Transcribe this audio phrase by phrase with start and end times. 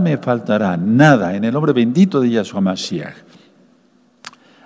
[0.00, 3.12] me faltará, nada, en el nombre bendito de Yahshua Mashiach.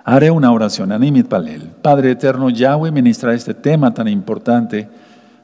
[0.05, 1.63] Haré una oración, Animit Palel.
[1.81, 4.87] Padre eterno, Yahweh ministra este tema tan importante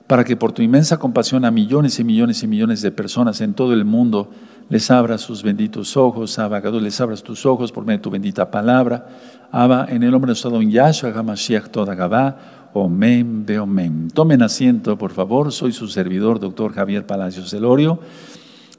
[0.08, 3.54] para que por tu inmensa compasión a millones y millones y millones de personas en
[3.54, 4.30] todo el mundo
[4.70, 8.50] les abras sus benditos ojos, Abba les abras tus ojos por medio de tu bendita
[8.50, 9.06] palabra.
[9.52, 12.38] Abba, en el nombre de nuestro don Yahshua HaMashiach Toda Gabá,
[12.72, 14.08] Omen, Beomen.
[14.12, 15.52] Tomen asiento, por favor.
[15.52, 18.00] Soy su servidor, doctor Javier Palacios Celorio.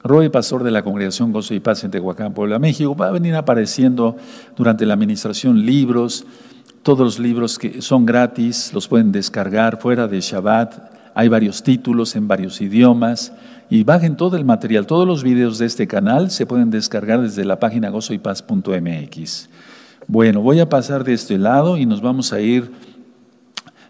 [0.05, 2.95] Roy, pastor de la Congregación Gozo y Paz en Tehuacán, Puebla, México.
[2.95, 4.15] Va a venir apareciendo
[4.55, 6.25] durante la administración libros.
[6.83, 10.75] Todos los libros que son gratis, los pueden descargar fuera de Shabbat.
[11.15, 13.33] Hay varios títulos en varios idiomas
[13.67, 14.85] y bajen todo el material.
[14.85, 19.49] Todos los videos de este canal se pueden descargar desde la página gozoypaz.mx.
[20.05, 22.71] Bueno, voy a pasar de este lado y nos vamos a ir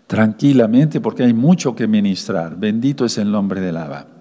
[0.08, 2.55] tranquilamente porque hay mucho que ministrar.
[2.55, 4.15] Bendito es el nombre del Abba.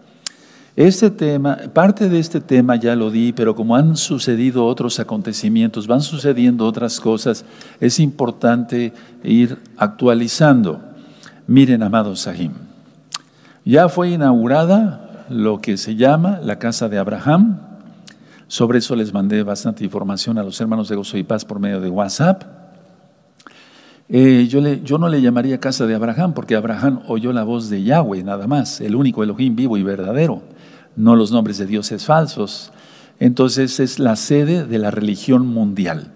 [0.76, 5.86] Este tema, parte de este tema ya lo di, pero como han sucedido otros acontecimientos,
[5.86, 7.44] van sucediendo otras cosas,
[7.78, 10.80] es importante ir actualizando.
[11.46, 12.52] Miren, amados Sahim,
[13.64, 17.60] ya fue inaugurada lo que se llama la casa de Abraham.
[18.48, 21.80] Sobre eso les mandé bastante información a los hermanos de Gozo y Paz por medio
[21.80, 22.42] de WhatsApp.
[24.08, 28.22] Eh, yo, no le llamaría casa de Abraham porque Abraham oyó la voz de Yahweh
[28.22, 30.42] nada más, el único Elohim vivo y verdadero,
[30.96, 32.72] no los nombres de dioses falsos.
[33.20, 36.12] Entonces es la sede de la religión mundial.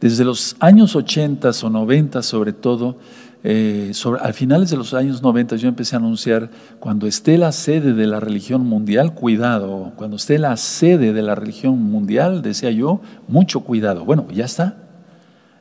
[0.00, 2.98] Desde los años 80 o 90 sobre todo,
[3.46, 7.92] eh, al finales de los años 90 yo empecé a anunciar, cuando esté la sede
[7.92, 13.00] de la religión mundial, cuidado, cuando esté la sede de la religión mundial, decía yo,
[13.28, 14.04] mucho cuidado.
[14.04, 14.76] Bueno, ya está,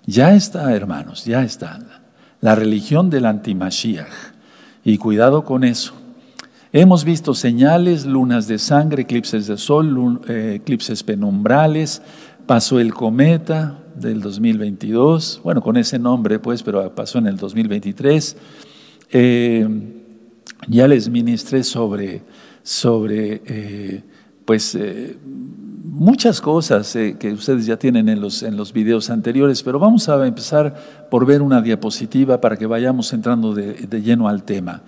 [0.06, 1.80] ya está, hermanos, ya está.
[2.42, 4.08] La religión del antimashiach.
[4.86, 5.94] Y cuidado con eso.
[6.76, 12.02] Hemos visto señales, lunas de sangre, eclipses de sol, eh, eclipses penumbrales,
[12.48, 18.38] pasó el cometa, del 2022, bueno, con ese nombre, pues, pero pasó en el 2023.
[19.12, 19.68] Eh,
[20.68, 22.24] ya les ministré sobre,
[22.64, 24.04] sobre eh,
[24.44, 24.76] pues,
[25.84, 30.26] muchas cosas que ustedes ya tienen en los, en los videos anteriores, pero vamos a
[30.26, 30.74] empezar
[31.12, 34.82] por ver una diapositiva para que vayamos entrando de, de lleno al tema.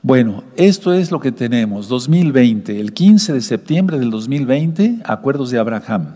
[0.00, 5.58] Bueno, esto es lo que tenemos, 2020, el 15 de septiembre del 2020, acuerdos de
[5.58, 6.14] Abraham.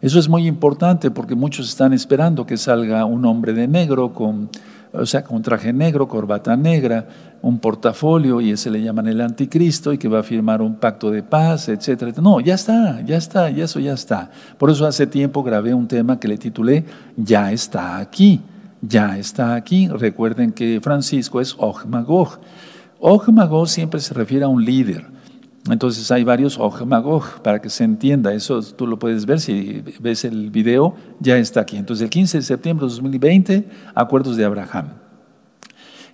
[0.00, 4.48] Eso es muy importante porque muchos están esperando que salga un hombre de negro con,
[4.94, 7.06] o sea, con traje negro, corbata negra,
[7.42, 11.10] un portafolio y ese le llaman el anticristo y que va a firmar un pacto
[11.10, 12.12] de paz, etcétera.
[12.22, 14.30] No, ya está, ya está, y eso ya está.
[14.56, 18.40] Por eso hace tiempo grabé un tema que le titulé Ya está aquí,
[18.80, 19.86] ya está aquí.
[19.86, 22.38] Recuerden que Francisco es Og Magog.
[23.00, 25.16] Og Magog siempre se refiere a un líder
[25.72, 28.32] entonces hay varios Ojmagog para que se entienda.
[28.32, 31.76] Eso tú lo puedes ver si ves el video, ya está aquí.
[31.76, 34.94] Entonces el 15 de septiembre de 2020, acuerdos de Abraham.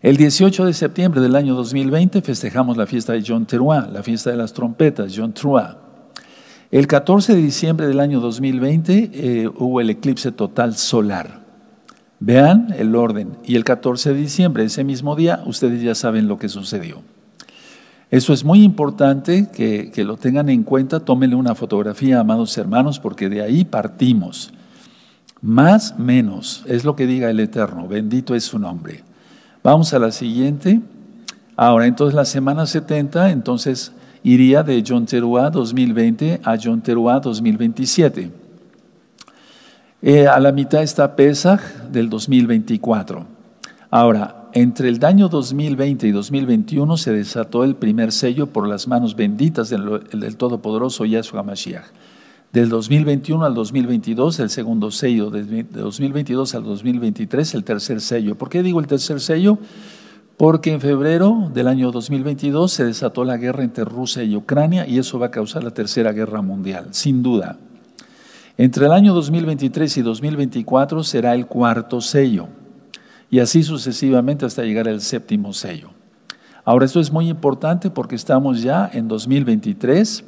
[0.00, 4.30] El 18 de septiembre del año 2020 festejamos la fiesta de John Teruah, la fiesta
[4.30, 5.76] de las trompetas, John Teruah.
[6.70, 11.41] El 14 de diciembre del año 2020 eh, hubo el eclipse total solar.
[12.24, 13.36] Vean el orden.
[13.44, 17.02] Y el 14 de diciembre, ese mismo día, ustedes ya saben lo que sucedió.
[18.12, 21.00] Eso es muy importante que, lo tengan en cuenta.
[21.00, 24.52] Tómenle una fotografía, amados hermanos, porque de ahí partimos.
[25.40, 27.88] Más, menos, es lo que diga el Eterno.
[27.88, 29.02] Bendito es su nombre.
[29.64, 30.80] Vamos a la siguiente.
[31.56, 33.90] Ahora, entonces la semana 70, entonces
[34.22, 38.41] iría de John Teruah 2020 a John Teruah 2027.
[40.04, 41.60] Eh, a la mitad está Pesach
[41.92, 43.24] del 2024.
[43.88, 49.14] Ahora, entre el año 2020 y 2021 se desató el primer sello por las manos
[49.14, 51.84] benditas del, Todopoderoso Yahshua Mashiach.
[52.52, 58.36] Del 2021 al 2022 el segundo sello, de 2022 al 2023 el tercer sello.
[58.36, 59.58] ¿Por qué digo el tercer sello?
[60.36, 64.98] Porque en febrero del año 2022 se desató la guerra entre Rusia y Ucrania y
[64.98, 67.56] eso va a causar la tercera guerra mundial, sin duda.
[68.58, 72.48] Entre el año 2023 y 2024 será el cuarto sello
[73.30, 75.90] y así sucesivamente hasta llegar al séptimo sello.
[76.64, 80.24] Ahora, esto es muy importante porque estamos ya en 2023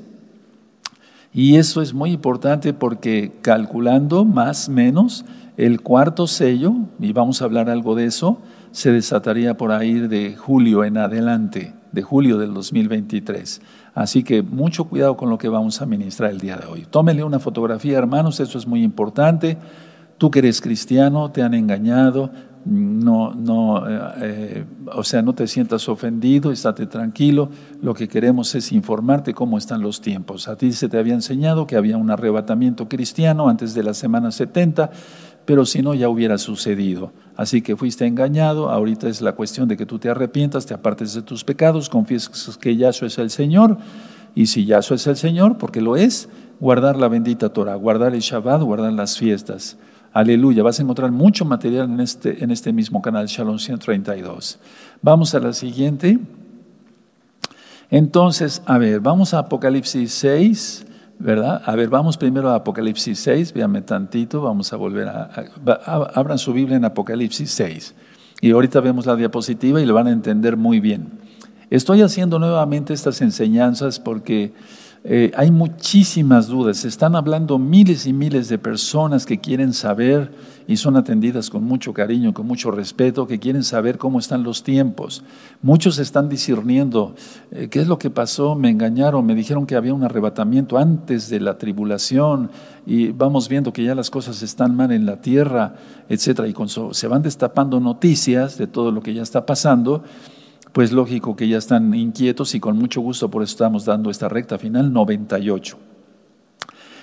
[1.35, 5.25] y eso es muy importante porque calculando más menos
[5.57, 8.39] el cuarto sello, y vamos a hablar algo de eso,
[8.73, 13.61] se desataría por ahí de julio en adelante, de julio del 2023.
[13.95, 16.87] Así que mucho cuidado con lo que vamos a ministrar el día de hoy.
[16.91, 19.57] Tómenle una fotografía, hermanos, eso es muy importante.
[20.19, 22.31] Tú que eres cristiano, te han engañado,
[22.65, 23.85] no, no,
[24.21, 27.51] eh, o sea, no te sientas ofendido, estate tranquilo.
[27.83, 30.49] Lo que queremos es informarte cómo están los tiempos.
[30.49, 34.31] A ti se te había enseñado que había un arrebatamiento cristiano antes de la semana
[34.31, 34.91] 70,
[35.45, 37.13] pero si no ya hubiera sucedido.
[37.37, 41.15] Así que fuiste engañado, ahorita es la cuestión de que tú te arrepientas, te apartes
[41.15, 43.79] de tus pecados, confieses que Yahshua es el Señor,
[44.35, 46.29] y si Yahshua es el Señor, porque lo es,
[46.61, 49.77] guardar la bendita Torah, guardar el Shabbat, guardar las fiestas.
[50.13, 54.61] Aleluya, vas a encontrar mucho material en este, en este mismo canal, Shalom 132.
[55.03, 56.21] Vamos a la siguiente.
[57.91, 60.87] Entonces, a ver, vamos a Apocalipsis 6,
[61.19, 61.63] ¿verdad?
[61.65, 65.31] A ver, vamos primero a Apocalipsis 6, véanme tantito, vamos a volver a,
[66.15, 67.95] Abran su Biblia en Apocalipsis 6.
[68.41, 71.13] Y ahorita vemos la diapositiva y lo van a entender muy bien.
[71.71, 74.53] Estoy haciendo nuevamente estas enseñanzas porque
[75.07, 76.79] eh, hay muchísimas dudas.
[76.79, 80.33] Se están hablando miles y miles de personas que quieren saber
[80.67, 84.63] y son atendidas con mucho cariño, con mucho respeto, que quieren saber cómo están los
[84.63, 85.23] tiempos.
[85.61, 87.15] Muchos están discerniendo
[87.51, 91.29] eh, qué es lo que pasó, me engañaron, me dijeron que había un arrebatamiento antes
[91.29, 92.51] de la tribulación
[92.87, 95.75] y vamos viendo que ya las cosas están mal en la tierra,
[96.09, 96.55] etcétera, y
[96.93, 100.03] se van destapando noticias de todo lo que ya está pasando
[100.75, 104.29] pues lógico que ya están inquietos y con mucho gusto por eso estamos dando esta
[104.29, 105.79] recta final 98.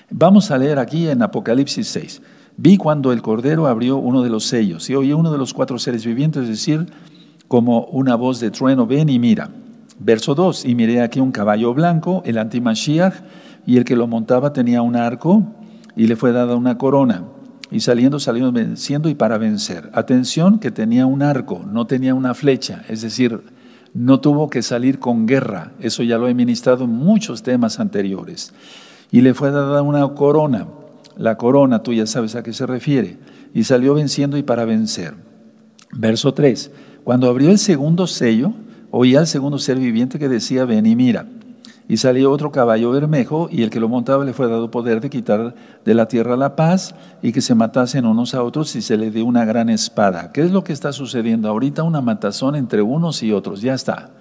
[0.09, 2.21] Vamos a leer aquí en Apocalipsis 6.
[2.57, 5.79] Vi cuando el Cordero abrió uno de los sellos y oí uno de los cuatro
[5.79, 6.85] seres vivientes decir
[7.47, 9.49] como una voz de trueno, ven y mira.
[9.99, 13.13] Verso 2, y miré aquí un caballo blanco, el antimashiach,
[13.65, 15.45] y el que lo montaba tenía un arco
[15.95, 17.23] y le fue dada una corona.
[17.71, 19.89] Y saliendo, saliendo venciendo y para vencer.
[19.93, 23.60] Atención que tenía un arco, no tenía una flecha, es decir,
[23.93, 28.53] no tuvo que salir con guerra, eso ya lo he ministrado en muchos temas anteriores.
[29.11, 30.67] Y le fue dada una corona,
[31.17, 33.17] la corona, tú ya sabes a qué se refiere,
[33.53, 35.15] y salió venciendo y para vencer.
[35.93, 36.71] Verso 3,
[37.03, 38.53] cuando abrió el segundo sello,
[38.91, 41.27] oía al segundo ser viviente que decía, ven y mira.
[41.87, 45.09] Y salió otro caballo bermejo, y el que lo montaba le fue dado poder de
[45.09, 48.97] quitar de la tierra la paz y que se matasen unos a otros y se
[48.97, 50.31] le dio una gran espada.
[50.31, 51.83] ¿Qué es lo que está sucediendo ahorita?
[51.83, 53.61] Una matazón entre unos y otros.
[53.61, 54.11] Ya está.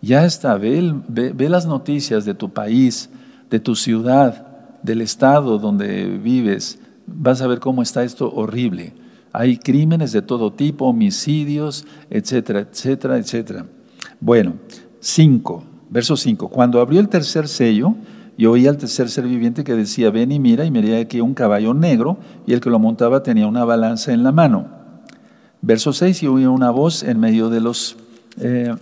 [0.00, 0.56] Ya está.
[0.56, 3.10] Ve, ve las noticias de tu país,
[3.50, 4.46] de tu ciudad,
[4.82, 6.78] del estado donde vives.
[7.06, 8.92] Vas a ver cómo está esto horrible.
[9.32, 13.66] Hay crímenes de todo tipo, homicidios, etcétera, etcétera, etcétera.
[14.20, 14.54] Bueno,
[15.00, 15.64] cinco.
[15.90, 16.48] Verso 5.
[16.48, 17.94] Cuando abrió el tercer sello,
[18.36, 21.34] yo oí al tercer ser viviente que decía, ven y mira, y miré aquí un
[21.34, 24.66] caballo negro, y el que lo montaba tenía una balanza en la mano.
[25.60, 27.96] Verso 6, y oí una voz en medio de los,
[28.38, 28.72] eh,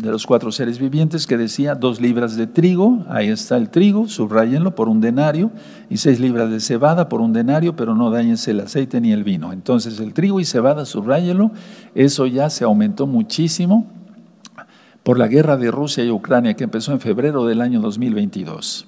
[0.00, 4.08] de los cuatro seres vivientes que decía, dos libras de trigo, ahí está el trigo,
[4.08, 5.50] subrayenlo por un denario,
[5.90, 9.24] y seis libras de cebada por un denario, pero no dañes el aceite ni el
[9.24, 9.52] vino.
[9.52, 11.50] Entonces el trigo y cebada, subrayenlo,
[11.94, 14.01] eso ya se aumentó muchísimo
[15.02, 18.86] por la guerra de Rusia y Ucrania que empezó en febrero del año 2022.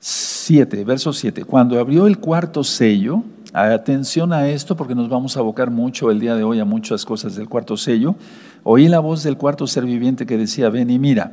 [0.00, 1.44] 7, verso 7.
[1.44, 6.20] Cuando abrió el cuarto sello, atención a esto porque nos vamos a abocar mucho el
[6.20, 8.14] día de hoy a muchas cosas del cuarto sello,
[8.62, 11.32] oí la voz del cuarto ser viviente que decía, ven y mira.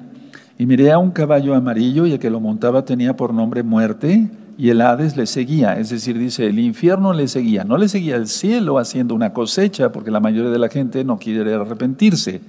[0.58, 4.30] Y miré a un caballo amarillo y el que lo montaba tenía por nombre muerte
[4.58, 8.16] y el Hades le seguía, es decir, dice, el infierno le seguía, no le seguía
[8.16, 12.40] el cielo haciendo una cosecha porque la mayoría de la gente no quiere arrepentirse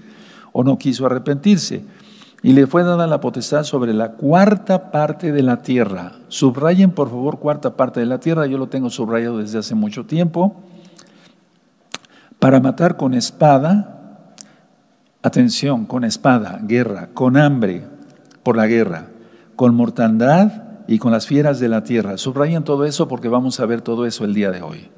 [0.53, 1.85] o no quiso arrepentirse.
[2.43, 6.13] Y le fue dada la potestad sobre la cuarta parte de la tierra.
[6.29, 8.47] Subrayen, por favor, cuarta parte de la tierra.
[8.47, 10.55] Yo lo tengo subrayado desde hace mucho tiempo.
[12.39, 14.35] Para matar con espada,
[15.23, 17.85] atención, con espada, guerra, con hambre
[18.43, 19.09] por la guerra,
[19.57, 22.17] con mortandad y con las fieras de la tierra.
[22.17, 24.89] Subrayen todo eso porque vamos a ver todo eso el día de hoy.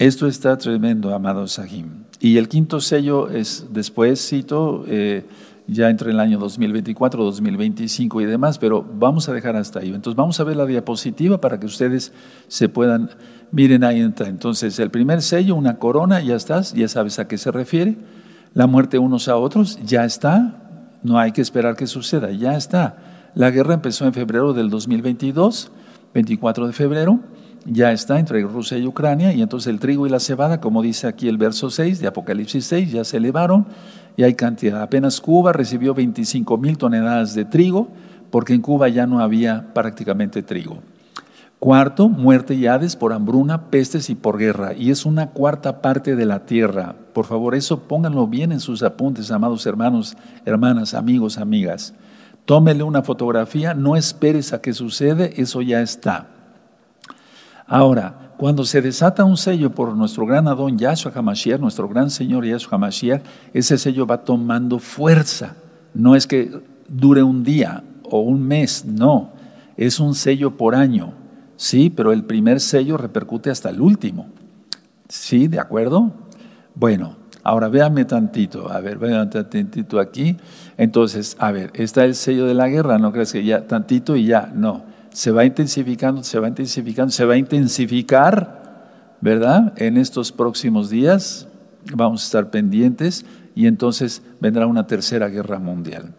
[0.00, 2.04] Esto está tremendo, amado Sahim.
[2.20, 5.26] Y el quinto sello es, después cito, eh,
[5.66, 9.92] ya entre el año 2024, 2025 y demás, pero vamos a dejar hasta ahí.
[9.92, 12.14] Entonces vamos a ver la diapositiva para que ustedes
[12.48, 13.10] se puedan,
[13.52, 14.28] miren ahí entra.
[14.28, 17.98] Entonces el primer sello, una corona, ya estás, ya sabes a qué se refiere.
[18.54, 20.96] La muerte unos a otros, ya está.
[21.02, 23.32] No hay que esperar que suceda, ya está.
[23.34, 25.70] La guerra empezó en febrero del 2022,
[26.14, 27.20] 24 de febrero
[27.64, 31.06] ya está entre Rusia y Ucrania, y entonces el trigo y la cebada, como dice
[31.06, 33.66] aquí el verso 6 de Apocalipsis 6, ya se elevaron
[34.16, 34.82] y hay cantidad.
[34.82, 37.88] Apenas Cuba recibió 25 mil toneladas de trigo,
[38.30, 40.78] porque en Cuba ya no había prácticamente trigo.
[41.58, 44.72] Cuarto, muerte y hades por hambruna, pestes y por guerra.
[44.72, 46.94] Y es una cuarta parte de la tierra.
[47.12, 51.92] Por favor, eso pónganlo bien en sus apuntes, amados hermanos, hermanas, amigos, amigas.
[52.46, 56.39] Tómele una fotografía, no esperes a que sucede, eso ya está.
[57.72, 62.44] Ahora, cuando se desata un sello por nuestro gran Adón Yahshua HaMashiach, nuestro gran Señor
[62.44, 63.22] Yahshua HaMashiach,
[63.54, 65.54] ese sello va tomando fuerza.
[65.94, 66.50] No es que
[66.88, 69.30] dure un día o un mes, no.
[69.76, 71.12] Es un sello por año.
[71.54, 74.26] Sí, pero el primer sello repercute hasta el último.
[75.08, 75.46] ¿Sí?
[75.46, 76.12] ¿De acuerdo?
[76.74, 78.68] Bueno, ahora véanme tantito.
[78.68, 80.36] A ver, véanme tantito aquí.
[80.76, 82.98] Entonces, a ver, está el sello de la guerra.
[82.98, 84.50] No crees que ya tantito y ya.
[84.52, 89.72] No se va intensificando, se va intensificando, se va a intensificar, ¿verdad?
[89.76, 91.48] En estos próximos días
[91.94, 93.24] vamos a estar pendientes
[93.54, 96.14] y entonces vendrá una tercera guerra mundial.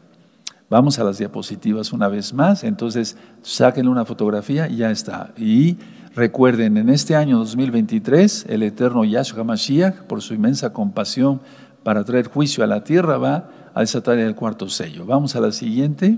[0.69, 5.33] Vamos a las diapositivas una vez más, entonces saquen una fotografía y ya está.
[5.37, 5.77] Y
[6.15, 11.41] recuerden, en este año 2023, el eterno Yahshua Mashiach, por su inmensa compasión
[11.83, 15.05] para traer juicio a la tierra, va a desatar el cuarto sello.
[15.05, 16.17] Vamos a la siguiente.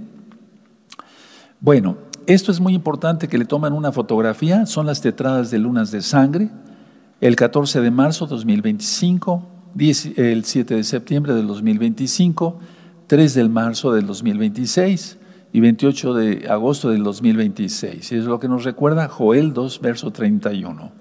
[1.60, 5.92] Bueno, esto es muy importante que le tomen una fotografía, son las tetradas de lunas
[5.92, 6.50] de sangre,
[7.22, 9.48] el 14 de marzo de 2025,
[10.18, 12.60] el 7 de septiembre del 2025,
[13.08, 15.18] 3 de marzo del 2026
[15.54, 18.12] y 28 de agosto del 2026.
[18.12, 20.92] Y es lo que nos recuerda Joel 2, verso 31.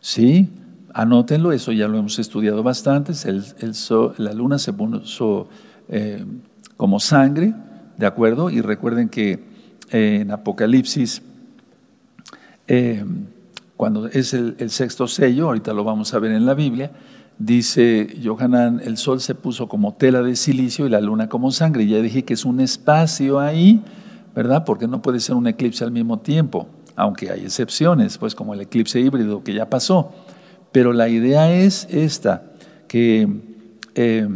[0.00, 0.50] ¿Sí?
[0.94, 3.12] Anótenlo, eso ya lo hemos estudiado bastante.
[3.24, 3.44] El,
[4.18, 5.48] la luna se puso
[5.88, 6.24] eh,
[6.76, 7.54] como sangre,
[7.98, 8.50] ¿de acuerdo?
[8.50, 9.51] Y recuerden que
[9.92, 11.22] en Apocalipsis,
[12.66, 13.04] eh,
[13.76, 16.90] cuando es el, sexto sello, ahorita lo vamos a ver en la Biblia,
[17.38, 21.86] dice Johanan, el sol se puso como tela de silicio y la luna como sangre.
[21.86, 23.82] Ya dije que es un espacio ahí,
[24.34, 24.64] ¿verdad?
[24.64, 28.60] Porque no puede ser un eclipse al mismo tiempo, aunque hay excepciones, pues como el
[28.60, 30.12] eclipse híbrido que ya pasó.
[30.70, 32.44] Pero la idea es esta,
[32.88, 33.28] que
[33.94, 34.28] eh,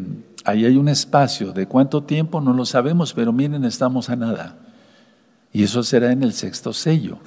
[0.45, 4.66] ahí hay un espacio, de cuánto tiempo no lo sabemos, pero miren, estamos a nada.
[5.53, 7.19] Y eso será en el sexto sello.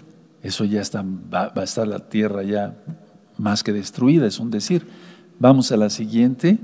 [0.41, 2.75] Eso ya está, va, a estar la tierra ya
[3.37, 4.87] más que destruida, es un decir.
[5.39, 6.57] Vamos a la siguiente.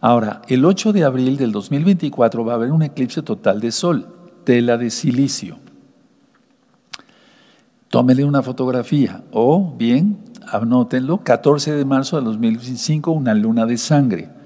[0.00, 4.06] Ahora, el 8 de abril del 2024 va a haber un eclipse total de sol,
[4.44, 5.58] tela de silicio.
[7.88, 14.39] Tómele una fotografía o bien, anótenlo, 14 de marzo del 2025, una luna de sangre.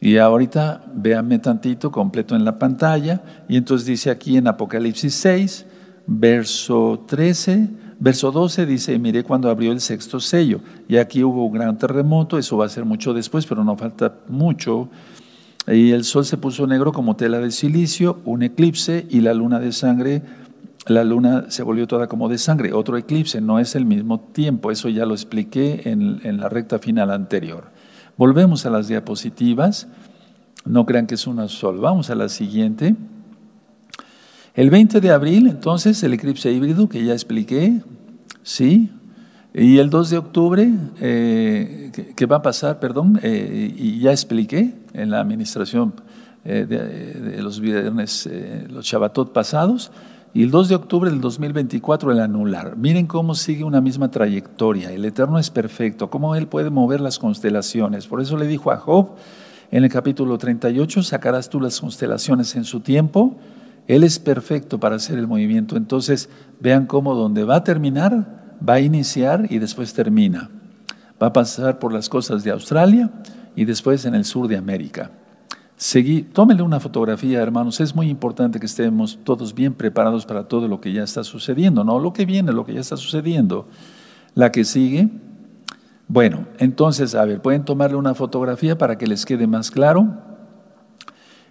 [0.00, 3.22] Y ahorita véanme tantito completo en la pantalla.
[3.48, 5.66] Y entonces dice aquí en Apocalipsis 6,
[6.06, 10.60] verso 13, verso 12, dice, miré cuando abrió el sexto sello.
[10.88, 14.14] Y aquí hubo un gran terremoto, eso va a ser mucho después, pero no falta
[14.28, 14.88] mucho.
[15.66, 19.58] Y el sol se puso negro como tela de silicio, un eclipse y la luna
[19.58, 20.22] de sangre,
[20.86, 22.72] la luna se volvió toda como de sangre.
[22.72, 26.78] Otro eclipse, no es el mismo tiempo, eso ya lo expliqué en, en la recta
[26.78, 27.77] final anterior.
[28.18, 29.86] Volvemos a las diapositivas.
[30.64, 31.80] No crean que es una sola.
[31.80, 32.96] Vamos a la siguiente.
[34.54, 37.80] El 20 de abril, entonces, el eclipse híbrido que ya expliqué,
[38.42, 38.90] ¿sí?
[39.54, 40.68] Y el 2 de octubre,
[41.00, 42.80] eh, ¿qué va a pasar?
[42.80, 45.94] Perdón, eh, y ya expliqué en la administración
[46.44, 48.28] eh, de, los viernes,
[48.68, 49.92] los Shabbatot pasados,
[50.34, 52.76] y el 2 de octubre del 2024 el anular.
[52.76, 54.92] Miren cómo sigue una misma trayectoria.
[54.92, 58.06] El Eterno es perfecto, cómo Él puede mover las constelaciones.
[58.06, 59.12] Por eso le dijo a Job
[59.70, 63.36] en el capítulo 38, sacarás tú las constelaciones en su tiempo.
[63.86, 65.76] Él es perfecto para hacer el movimiento.
[65.76, 66.28] Entonces,
[66.60, 70.50] vean cómo donde va a terminar, va a iniciar y después termina.
[71.20, 73.10] Va a pasar por las costas de Australia
[73.56, 75.10] y después en el sur de América.
[75.78, 77.78] Seguí, tómenle una fotografía, hermanos.
[77.78, 81.84] Es muy importante que estemos todos bien preparados para todo lo que ya está sucediendo,
[81.84, 83.68] no lo que viene, lo que ya está sucediendo.
[84.34, 85.08] La que sigue.
[86.08, 90.16] Bueno, entonces, a ver, pueden tomarle una fotografía para que les quede más claro.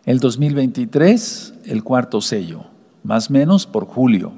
[0.04, 2.66] El 2023, el cuarto sello,
[3.04, 4.34] más o menos por julio.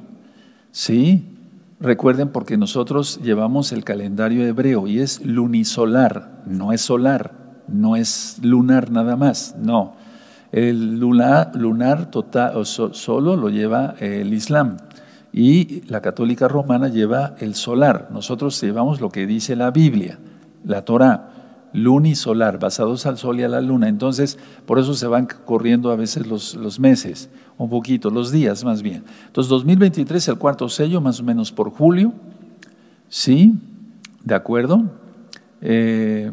[0.71, 1.35] ¿Sí?
[1.79, 7.38] Recuerden porque nosotros llevamos el calendario hebreo y es lunisolar, no es solar
[7.71, 9.93] no es lunar nada más, no.
[10.51, 14.77] El lunar, total, solo lo lleva el Islam
[15.31, 18.09] y la católica romana lleva el solar.
[18.11, 20.17] Nosotros llevamos lo que dice la Biblia,
[20.65, 21.29] la Torah,
[21.73, 23.87] lunisolar, basados al sol y a la luna.
[23.87, 28.63] Entonces, por eso se van corriendo a veces los, los meses, un poquito, los días
[28.63, 29.03] más bien.
[29.27, 32.11] Entonces, 2023, el cuarto sello, más o menos por julio,
[33.07, 33.53] ¿sí?
[34.23, 34.83] ¿De acuerdo?
[35.61, 36.31] Eh,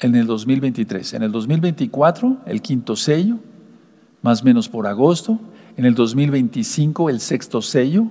[0.00, 1.14] en el 2023.
[1.14, 3.38] En el 2024, el quinto sello,
[4.22, 5.38] más o menos por agosto.
[5.76, 8.06] En el 2025, el sexto sello,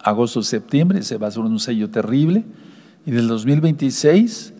[0.00, 2.44] agosto-septiembre, se va a ser un sello terrible.
[3.04, 4.52] Y del 2026,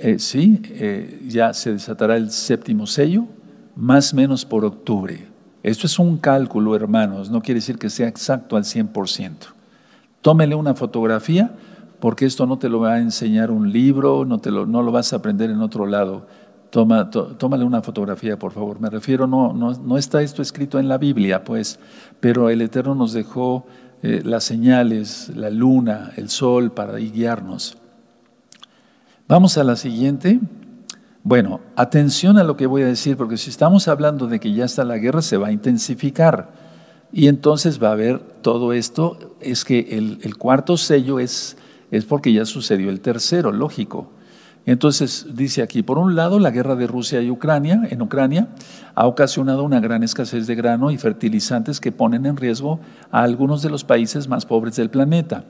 [0.00, 3.26] eh, sí, eh, ya se desatará el séptimo sello,
[3.74, 5.26] más o menos por octubre.
[5.62, 9.52] Esto es un cálculo, hermanos, no quiere decir que sea exacto al 100%.
[10.20, 11.56] Tómele una fotografía
[12.06, 14.92] porque esto no te lo va a enseñar un libro, no, te lo, no lo
[14.92, 16.24] vas a aprender en otro lado.
[16.70, 18.78] Toma, tómale una fotografía, por favor.
[18.78, 21.80] Me refiero, no, no, no, está esto escrito en la Biblia, pues,
[22.20, 23.66] pero el Eterno nos dejó
[24.04, 27.76] eh, las señales, la luna, el sol, para guiarnos.
[29.26, 30.38] Vamos a la siguiente.
[31.24, 34.66] Bueno, atención a lo que voy a decir, porque si estamos hablando de que ya
[34.66, 36.52] está la guerra, se va a intensificar.
[37.12, 41.56] Y entonces va a haber todo esto, es que el, el cuarto sello es,
[41.90, 44.10] es porque ya sucedió el tercero, lógico.
[44.66, 48.48] Entonces dice aquí, por un lado, la guerra de Rusia y Ucrania, en Ucrania
[48.96, 52.80] ha ocasionado una gran escasez de grano y fertilizantes que ponen en riesgo
[53.12, 55.44] a algunos de los países más pobres del planeta.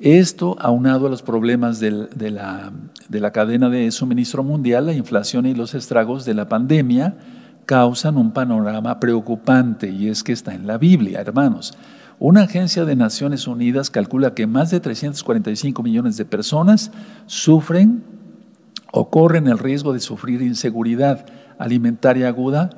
[0.00, 2.70] Esto, aunado a los problemas de, la,
[3.08, 7.16] de la cadena de suministro mundial, la inflación y los estragos de la pandemia,
[7.64, 11.74] causan un panorama preocupante y es que está en la Biblia, hermanos.
[12.20, 16.90] Una agencia de Naciones Unidas calcula que más de 345 millones de personas
[17.26, 18.02] sufren
[18.90, 21.26] o corren el riesgo de sufrir inseguridad
[21.58, 22.70] alimentaria aguda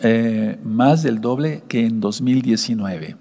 [0.00, 3.16] eh, más del doble que en 2019.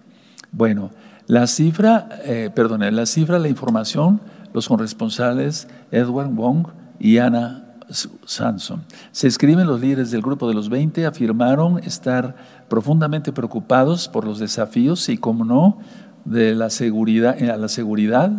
[0.51, 0.89] Bueno,
[1.27, 4.19] la cifra, eh, perdón, la cifra, la información,
[4.53, 8.83] los corresponsales Edward Wong y Anna Sanson.
[9.11, 12.35] Se escriben los líderes del grupo de los 20, afirmaron estar
[12.69, 15.79] profundamente preocupados por los desafíos y, como no,
[16.25, 18.31] de la seguridad, a la seguridad,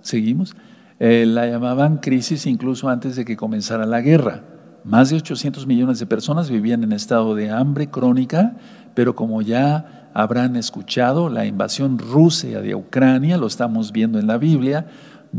[0.00, 0.54] seguimos,
[1.00, 4.42] eh, la llamaban crisis incluso antes de que comenzara la guerra.
[4.84, 8.56] Más de 800 millones de personas vivían en estado de hambre crónica,
[8.94, 14.38] pero como ya habrán escuchado, la invasión rusa de Ucrania, lo estamos viendo en la
[14.38, 14.86] Biblia,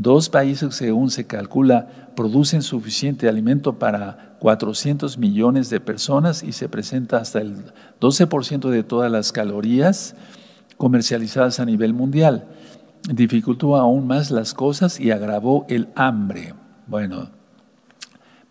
[0.02, 6.70] dos países, según se calcula, producen suficiente alimento para 400 millones de personas y se
[6.70, 10.16] presenta hasta el 12% de todas las calorías
[10.78, 12.48] comercializadas a nivel mundial
[13.14, 16.54] dificultó aún más las cosas y agravó el hambre.
[16.88, 17.30] Bueno,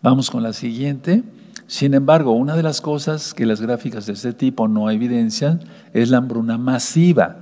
[0.01, 1.23] vamos con la siguiente.
[1.67, 5.61] Sin embargo, una de las cosas que las gráficas de este tipo no evidencian
[5.93, 7.37] es la hambruna masiva.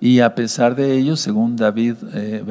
[0.00, 2.42] Y a pesar de ello, según David eh,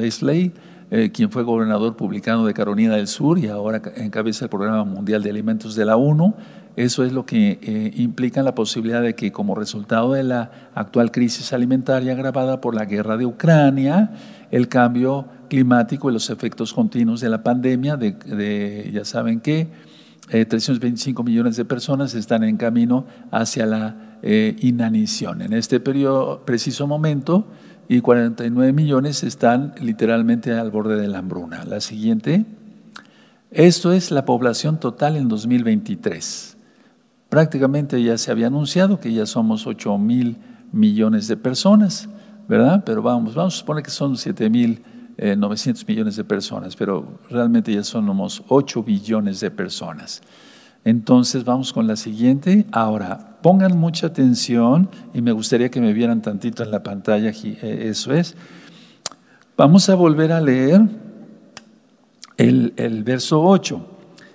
[0.96, 5.24] eh, quien fue gobernador publicano de Carolina del Sur y ahora encabeza el Programa Mundial
[5.24, 6.34] de Alimentos de la ONU,
[6.76, 11.10] eso es lo que eh, implica la posibilidad de que como resultado de la actual
[11.10, 14.12] crisis alimentaria agravada por la guerra de Ucrania,
[14.52, 19.66] el cambio climático y los efectos continuos de la pandemia, de, ya saben que
[20.28, 25.42] 325 eh, millones de personas están en camino hacia la eh, inanición.
[25.42, 27.48] En este periodo, preciso momento,
[27.88, 31.64] y 49 millones están literalmente al borde de la hambruna.
[31.64, 32.44] La siguiente.
[33.50, 36.56] Esto es la población total en 2023.
[37.28, 40.38] Prácticamente ya se había anunciado que ya somos 8 mil
[40.72, 42.08] millones de personas,
[42.48, 42.82] ¿verdad?
[42.84, 44.82] Pero vamos, vamos a suponer que son 7 mil
[45.16, 50.22] 900 eh, millones de personas, pero realmente ya somos 8 billones de personas.
[50.84, 52.66] Entonces vamos con la siguiente.
[52.72, 57.86] Ahora, pongan mucha atención y me gustaría que me vieran tantito en la pantalla, eh,
[57.88, 58.36] eso es.
[59.56, 60.82] Vamos a volver a leer
[62.36, 63.86] el, el verso 8.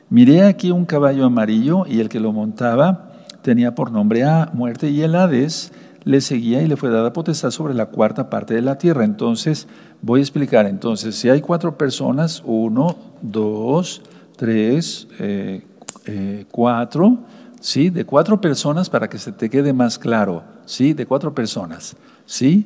[0.10, 4.90] Miré aquí un caballo amarillo y el que lo montaba tenía por nombre a muerte
[4.90, 5.72] y el Hades
[6.04, 9.04] le seguía y le fue dada potestad sobre la cuarta parte de la tierra.
[9.06, 9.68] Entonces,
[10.02, 10.66] voy a explicar.
[10.66, 14.02] Entonces, si hay cuatro personas, uno, dos,
[14.36, 15.64] tres, eh,
[16.12, 17.20] eh, cuatro,
[17.60, 17.92] ¿sí?
[17.92, 20.94] De cuatro personas para que se te quede más claro, ¿sí?
[20.94, 21.96] De cuatro personas,
[22.26, 22.66] ¿sí?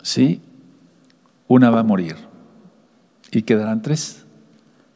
[0.00, 0.40] ¿Sí?
[1.46, 2.16] Una va a morir
[3.30, 4.24] y quedarán tres.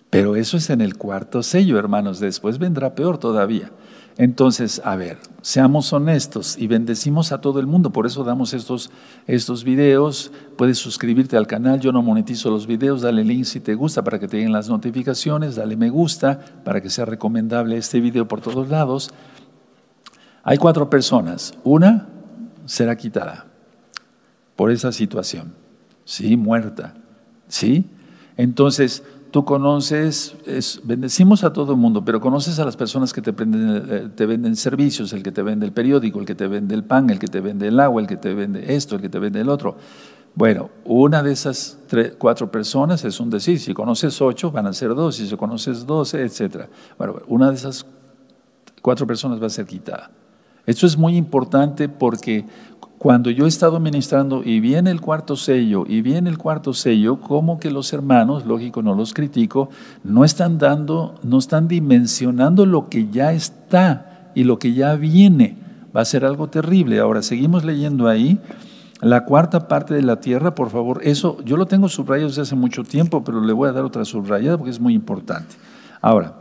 [0.09, 2.21] Pero eso es en el cuarto sello, hermanos.
[2.21, 3.71] Después vendrá peor todavía.
[4.19, 7.93] Entonces, a ver, seamos honestos y bendecimos a todo el mundo.
[7.93, 8.91] Por eso damos estos,
[9.29, 10.33] estos videos.
[10.57, 11.79] Puedes suscribirte al canal.
[11.79, 13.01] Yo no monetizo los videos.
[13.01, 15.55] Dale link si te gusta para que te lleguen las notificaciones.
[15.55, 19.11] Dale me gusta para que sea recomendable este video por todos lados.
[20.43, 21.55] Hay cuatro personas.
[21.63, 22.09] Una
[22.67, 23.47] será quitada
[24.57, 25.55] por esa situación.
[26.05, 26.95] Sí, muerta.
[27.47, 27.85] Sí.
[28.37, 30.37] Entonces, tú conoces,
[30.85, 34.57] bendecimos a todo el mundo, pero conoces a las personas que te, eh, te venden
[34.57, 37.29] servicios, el que te vende el periódico, el que te vende el pan, el que
[37.29, 39.77] te vende el agua, el que te vende esto, el que te vende el otro.
[40.35, 41.79] Bueno, una de esas
[42.19, 46.23] cuatro personas es un decir, si conoces ocho van a ser dos, si conoces doce,
[46.23, 46.67] etc.
[46.97, 47.85] Bueno, una de esas
[48.81, 50.11] cuatro personas va a ser quitada.
[50.65, 52.45] Esto es muy importante porque
[52.99, 57.21] cuando yo he estado ministrando y viene el cuarto sello, y viene el cuarto sello,
[57.21, 59.71] como que los hermanos, lógico, no los critico,
[60.03, 65.57] no están dando, no están dimensionando lo que ya está y lo que ya viene.
[65.97, 66.99] Va a ser algo terrible.
[66.99, 68.41] Ahora, seguimos leyendo ahí.
[69.01, 72.57] La cuarta parte de la tierra, por favor, eso yo lo tengo subrayado desde hace
[72.57, 75.55] mucho tiempo, pero le voy a dar otra subrayada porque es muy importante.
[76.01, 76.35] Ahora,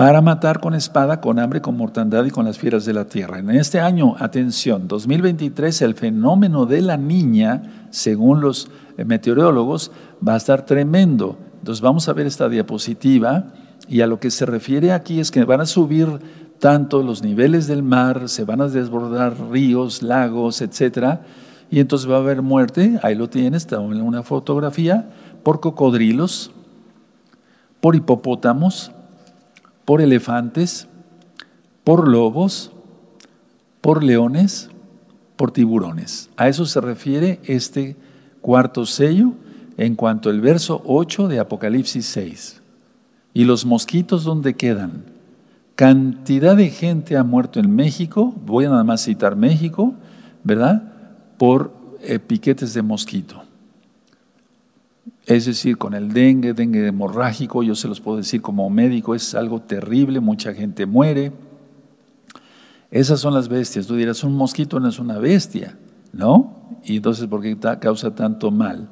[0.00, 3.38] para matar con espada, con hambre, con mortandad y con las fieras de la tierra.
[3.38, 9.92] En este año, atención, 2023, el fenómeno de la niña, según los meteorólogos,
[10.26, 11.36] va a estar tremendo.
[11.58, 13.52] Entonces vamos a ver esta diapositiva
[13.88, 16.08] y a lo que se refiere aquí es que van a subir
[16.58, 21.26] tanto los niveles del mar, se van a desbordar ríos, lagos, etcétera,
[21.70, 25.10] y entonces va a haber muerte, ahí lo tienes, está en una fotografía,
[25.42, 26.52] por cocodrilos,
[27.82, 28.92] por hipopótamos,
[29.90, 30.86] por elefantes,
[31.82, 32.70] por lobos,
[33.80, 34.70] por leones,
[35.34, 36.30] por tiburones.
[36.36, 37.96] A eso se refiere este
[38.40, 39.32] cuarto sello
[39.78, 42.62] en cuanto al verso 8 de Apocalipsis 6.
[43.34, 45.06] ¿Y los mosquitos dónde quedan?
[45.74, 49.94] Cantidad de gente ha muerto en México, voy a nada más citar México,
[50.44, 50.84] ¿verdad?
[51.36, 51.72] Por
[52.02, 53.42] eh, piquetes de mosquito.
[55.26, 59.34] Es decir, con el dengue, dengue hemorrágico, yo se los puedo decir como médico, es
[59.34, 61.32] algo terrible, mucha gente muere.
[62.90, 63.86] Esas son las bestias.
[63.86, 65.78] Tú dirás, un mosquito no es una bestia,
[66.12, 66.78] ¿no?
[66.84, 68.88] Y entonces, ¿por qué causa tanto mal?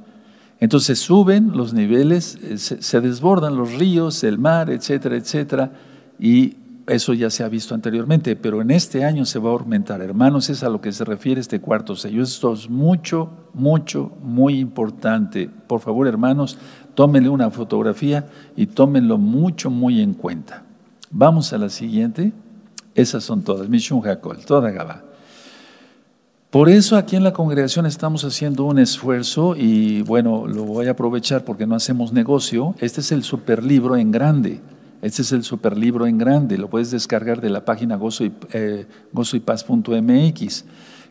[0.61, 5.73] Entonces suben los niveles, eh, se, se desbordan los ríos, el mar, etcétera, etcétera,
[6.19, 6.57] y
[6.89, 10.01] eso ya se ha visto anteriormente, pero en este año se va a aumentar.
[10.01, 12.23] Hermanos, es a lo que se refiere este cuarto sello.
[12.23, 15.49] Esto es mucho, mucho, muy importante.
[15.67, 16.59] Por favor, hermanos,
[16.95, 20.65] tómenle una fotografía y tómenlo mucho, muy en cuenta.
[21.11, 22.33] Vamos a la siguiente.
[22.95, 23.69] Esas son todas.
[23.69, 25.05] Mishun Hakol, toda Gaba.
[26.51, 30.93] Por eso aquí en la congregación estamos haciendo un esfuerzo y bueno, lo voy a
[30.93, 32.75] aprovechar porque no hacemos negocio.
[32.81, 34.63] Este es el superlibro en grande.
[35.01, 38.87] Este es el superlibro en grande, lo puedes descargar de la página gozo y, eh,
[39.13, 40.65] gozoypaz.mx.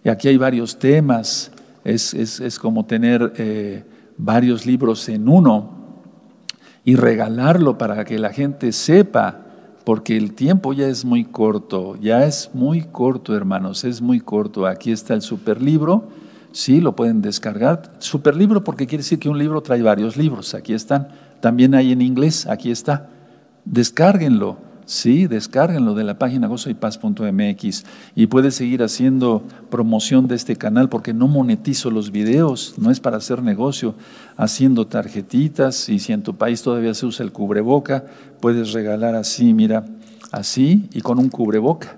[0.03, 1.51] Y aquí hay varios temas,
[1.83, 3.85] es, es, como tener eh,
[4.17, 5.71] varios libros en uno
[6.83, 9.45] y regalarlo para que la gente sepa,
[9.85, 14.65] porque el tiempo ya es muy corto, ya es muy corto, hermanos, es muy corto.
[14.65, 16.09] Aquí está el superlibro,
[16.51, 17.93] sí, lo pueden descargar.
[17.99, 21.07] Superlibro porque quiere decir que un libro trae varios libros, aquí están.
[21.39, 23.09] También hay en inglés, aquí está.
[23.69, 27.83] Descárguenlo, sí, descárguenlo de la página gozoypaz.mx
[28.15, 33.01] y puedes seguir haciendo promoción de este canal porque no monetizo los videos, no es
[33.01, 33.95] para hacer negocio,
[34.37, 38.05] haciendo tarjetitas y si en tu país todavía se usa el cubreboca,
[38.39, 39.83] puedes regalar así, mira,
[40.31, 41.97] así y con un cubreboca.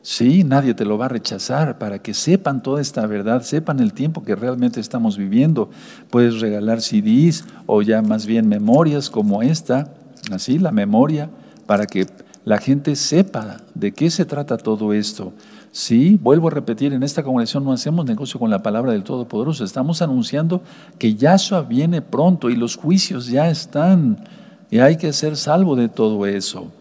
[0.00, 3.92] Sí, nadie te lo va a rechazar para que sepan toda esta verdad, sepan el
[3.92, 5.68] tiempo que realmente estamos viviendo.
[6.10, 9.97] Puedes regalar CDs o ya más bien memorias como esta
[10.32, 11.30] así la memoria,
[11.66, 12.06] para que
[12.44, 15.32] la gente sepa de qué se trata todo esto.
[15.70, 19.64] Sí, vuelvo a repetir, en esta congregación no hacemos negocio con la palabra del Todopoderoso,
[19.64, 20.62] estamos anunciando
[20.98, 24.24] que Yahshua viene pronto y los juicios ya están
[24.70, 26.72] y hay que ser salvo de todo eso.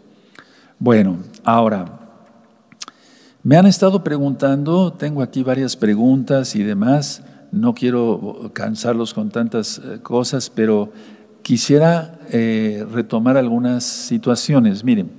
[0.80, 2.00] Bueno, ahora,
[3.44, 9.80] me han estado preguntando, tengo aquí varias preguntas y demás, no quiero cansarlos con tantas
[9.80, 10.92] eh, cosas, pero
[11.48, 14.84] quisiera eh, retomar algunas situaciones.
[14.84, 15.12] Miren,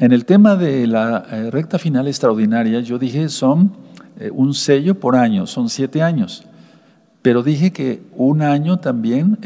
[0.00, 3.72] en el tema de la eh, recta final extraordinaria, yo dije son
[4.18, 6.42] eh, un sello por año, son siete años,
[7.22, 9.38] pero dije que un año también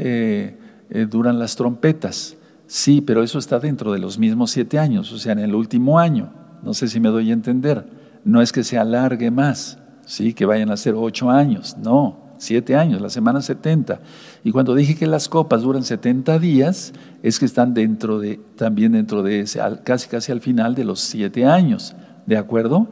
[1.10, 2.36] duran las trompetas.
[2.66, 5.98] Sí, pero eso está dentro de los mismos siete años, o sea, en el último
[5.98, 6.32] año.
[6.62, 7.84] No sé si me doy a entender.
[8.24, 9.76] No es que se alargue más,
[10.06, 14.00] sí, que vayan a ser ocho años, no siete años, la semana 70.
[14.44, 18.92] Y cuando dije que las copas duran 70 días, es que están dentro de, también
[18.92, 21.94] dentro de ese, casi casi al final de los siete años,
[22.26, 22.88] ¿de acuerdo?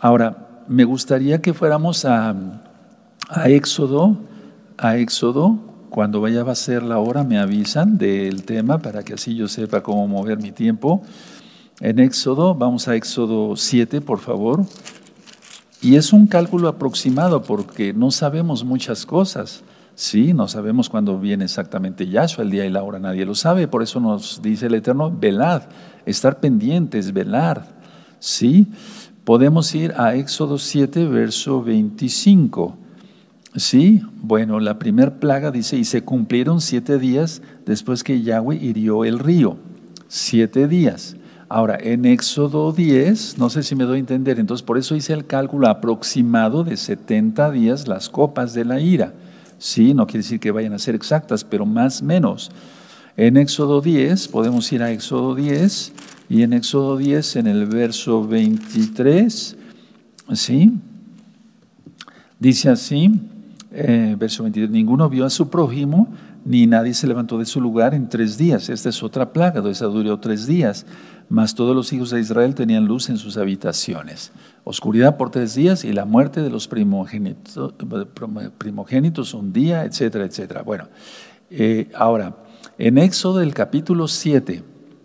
[0.00, 2.34] Ahora, me gustaría que fuéramos a,
[3.28, 4.16] a Éxodo,
[4.78, 5.58] a Éxodo,
[5.94, 9.80] cuando vaya a ser la hora me avisan del tema para que así yo sepa
[9.82, 11.02] cómo mover mi tiempo.
[11.80, 14.64] En Éxodo, vamos a Éxodo 7, por favor.
[15.84, 19.62] Y es un cálculo aproximado porque no sabemos muchas cosas.
[19.94, 23.68] Sí, no sabemos cuándo viene exactamente Yahshua, el día y la hora, nadie lo sabe.
[23.68, 25.64] Por eso nos dice el Eterno, velad,
[26.06, 27.68] estar pendientes, velar.
[28.18, 28.66] Sí,
[29.24, 32.78] podemos ir a Éxodo 7, verso 25.
[33.54, 39.04] Sí, bueno, la primer plaga dice, y se cumplieron siete días después que Yahweh hirió
[39.04, 39.58] el río.
[40.08, 41.14] Siete días.
[41.54, 45.12] Ahora, en Éxodo 10, no sé si me doy a entender, entonces por eso hice
[45.12, 49.14] el cálculo aproximado de 70 días las copas de la ira.
[49.58, 52.50] Sí, no quiere decir que vayan a ser exactas, pero más menos.
[53.16, 55.92] En Éxodo 10, podemos ir a Éxodo 10,
[56.28, 59.56] y en Éxodo 10, en el verso 23,
[60.32, 60.72] ¿sí?
[62.40, 63.12] Dice así,
[63.70, 66.08] eh, verso 22, ninguno vio a su prójimo,
[66.44, 68.68] ni nadie se levantó de su lugar en tres días.
[68.68, 70.84] Esta es otra plaga, esa duró tres días.
[71.28, 74.32] Mas todos los hijos de Israel tenían luz en sus habitaciones.
[74.64, 80.62] Oscuridad por tres días y la muerte de los primogénitos, un día, etcétera, etcétera.
[80.62, 80.88] Bueno,
[81.50, 82.36] eh, ahora,
[82.78, 84.62] en Éxodo del capítulo 7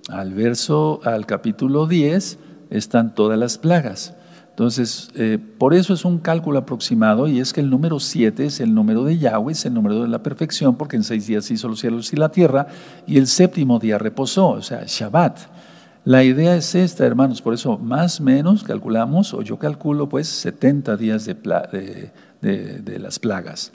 [0.09, 4.15] al verso, al capítulo 10, están todas las plagas.
[4.49, 8.59] Entonces, eh, por eso es un cálculo aproximado y es que el número 7 es
[8.59, 11.69] el número de Yahweh, es el número de la perfección, porque en seis días hizo
[11.69, 12.67] los cielos y la tierra
[13.07, 15.58] y el séptimo día reposó, o sea, Shabbat.
[16.05, 20.27] La idea es esta, hermanos, por eso más o menos calculamos, o yo calculo pues
[20.27, 23.73] 70 días de, las plagas.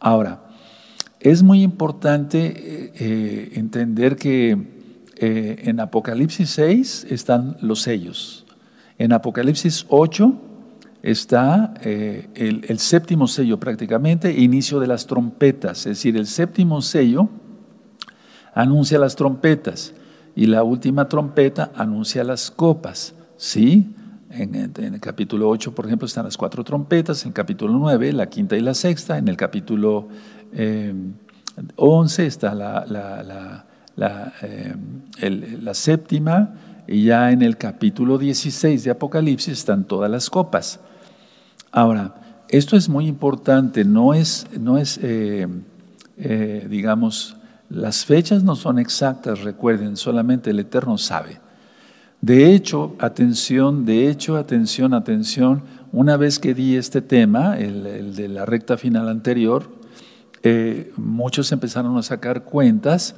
[0.00, 0.42] Ahora,
[1.20, 4.74] es muy importante eh, eh, entender que
[5.18, 8.46] en Apocalipsis 6 están los sellos.
[8.98, 10.34] En Apocalipsis 8
[11.02, 17.28] está eh, el, séptimo sello prácticamente, inicio de las trompetas, es decir, el séptimo sello
[18.54, 19.94] anuncia las trompetas
[20.36, 23.92] y la última trompeta anuncia las copas, ¿sí?
[24.30, 28.26] En, el capítulo 8, por ejemplo, están las cuatro trompetas, en el capítulo 9, la
[28.26, 30.08] quinta y la sexta, en el capítulo
[31.76, 33.64] 11 eh, está la,
[34.42, 36.54] eh, la séptima,
[36.86, 40.80] y ya en el capítulo 16 de Apocalipsis están todas las copas.
[41.72, 42.14] Ahora,
[42.48, 45.48] esto es muy importante, no es, no es eh,
[46.18, 47.36] eh, digamos,
[47.68, 51.40] las fechas no son exactas, recuerden, solamente el Eterno sabe.
[52.20, 58.28] De hecho, atención, de hecho, atención, atención, una vez que di este tema, el, de
[58.28, 59.70] la recta final anterior,
[60.42, 63.16] eh, muchos empezaron a sacar cuentas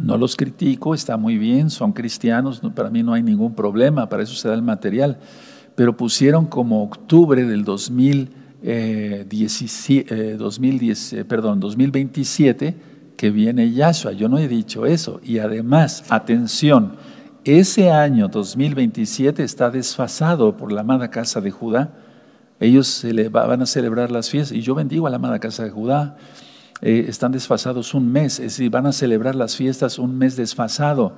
[0.00, 4.22] no los critico, está muy bien, son cristianos, para mí no hay ningún problema, para
[4.22, 5.18] eso se da el material.
[5.74, 12.91] Pero pusieron como octubre del 2017, 2010, eh, eh, perdón, 2027
[13.22, 14.10] que viene Yahshua.
[14.14, 15.20] Yo no he dicho eso.
[15.22, 16.96] Y además, atención,
[17.44, 21.92] ese año 2027 está desfasado por la amada casa de Judá.
[22.58, 26.16] Ellos van a celebrar las fiestas y yo bendigo a la amada casa de Judá.
[26.80, 31.12] Eh, están desfasados un mes, es decir, van a celebrar las fiestas un mes desfasado.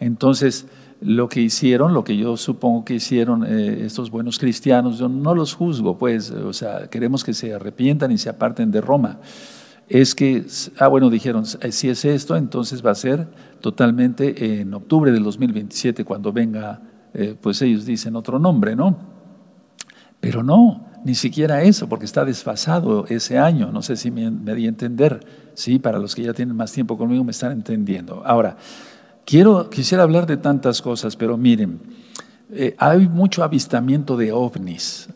[0.00, 0.64] Entonces,
[1.02, 5.34] lo que hicieron, lo que yo supongo que hicieron eh, estos buenos cristianos, yo no
[5.34, 9.18] los juzgo, pues, o sea, queremos que se arrepientan y se aparten de Roma.
[9.92, 10.44] Es que,
[10.78, 13.28] ah, bueno, dijeron, eh, si es esto, entonces va a ser
[13.60, 16.80] totalmente en octubre del 2027, cuando venga,
[17.42, 18.96] pues ellos dicen otro nombre, ¿no?
[20.18, 23.72] Pero no, ni siquiera eso, porque está desfasado ese año.
[23.72, 25.20] No sé si me, di a entender.
[25.54, 28.22] Sí, para los que ya tienen más tiempo conmigo me están entendiendo.
[28.24, 28.56] Ahora,
[29.26, 31.80] quiero, quisiera hablar de tantas cosas, pero miren,
[32.52, 35.08] eh, hay mucho avistamiento de ovnis,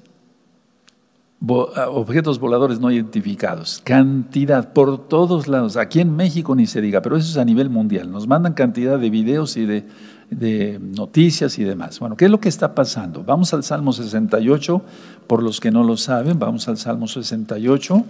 [1.49, 5.77] objetos voladores no identificados, cantidad por todos lados.
[5.77, 8.11] Aquí en México ni se diga, pero eso es a nivel mundial.
[8.11, 12.01] Nos mandan cantidad de videos y de noticias y demás.
[12.01, 13.23] Bueno, ¿qué es lo que está pasando?
[13.23, 14.83] Vamos al Salmo 68,
[15.27, 18.05] por los que no lo saben, vamos al Salmo 68.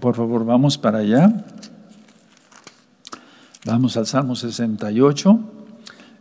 [0.00, 1.44] Por favor, vamos para allá.
[3.66, 5.57] Vamos al Salmo 68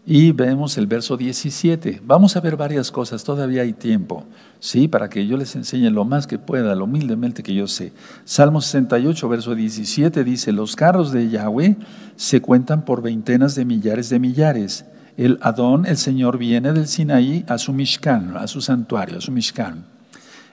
[0.10, 2.02] y vemos el verso 17.
[2.04, 4.24] Vamos a ver varias cosas, todavía hay tiempo,
[4.62, 4.88] ¿sí?
[4.88, 7.92] Para que yo les enseñe lo más que pueda, lo humildemente que yo sé.
[8.24, 11.76] Salmo 68, verso 17 dice, los carros de Yahweh
[12.16, 14.86] se cuentan por veintenas de millares de millares
[15.18, 19.32] el Adón, el Señor, viene del Sinaí a su Mishkan, a su santuario, a su
[19.32, 19.84] Mishkan.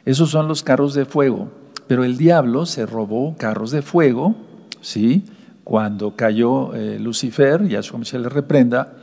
[0.06, 1.52] Esos son los carros de fuego.
[1.86, 4.34] Pero el diablo se robó carros de fuego,
[4.80, 5.26] ¿sí?
[5.64, 8.94] Cuando cayó eh, Lucifer, ya se le reprenda,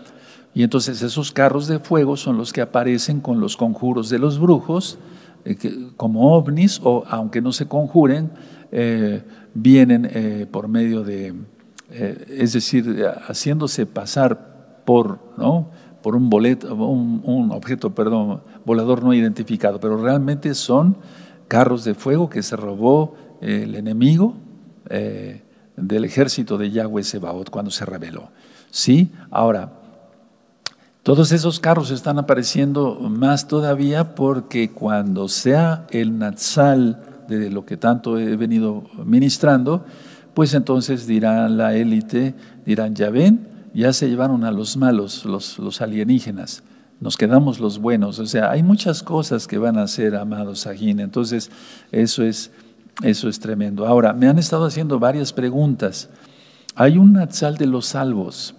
[0.53, 4.39] y entonces esos carros de fuego son los que aparecen con los conjuros de los
[4.39, 4.97] brujos,
[5.45, 5.57] eh,
[5.97, 8.31] como ovnis, o aunque no se conjuren,
[8.71, 11.33] eh, vienen por medio de,
[11.89, 15.69] es decir, haciéndose pasar por, ¿no?
[16.01, 20.97] por un, boleto, un, objeto perdón, volador no identificado, pero realmente son
[21.47, 24.35] carros de fuego que se robó el enemigo
[24.89, 25.41] eh,
[25.75, 28.29] del ejército de Yahweh Sebaot cuando se rebeló.
[28.69, 29.11] ¿Sí?
[29.29, 29.80] Ahora,
[31.03, 37.75] todos esos carros están apareciendo más todavía porque cuando sea el Natsal de lo que
[37.75, 39.83] tanto he venido ministrando,
[40.35, 42.35] pues entonces dirán la élite,
[42.67, 46.61] dirán, ya ven, ya se llevaron a los malos, los, alienígenas,
[46.99, 48.19] nos quedamos los buenos.
[48.19, 50.99] O sea, hay muchas cosas que van a ser, amados Sajín.
[50.99, 51.49] Entonces,
[51.91, 52.51] eso es,
[53.01, 53.87] eso es tremendo.
[53.87, 56.09] Ahora, me han estado haciendo varias preguntas.
[56.75, 58.53] Hay un Natsal de los salvos.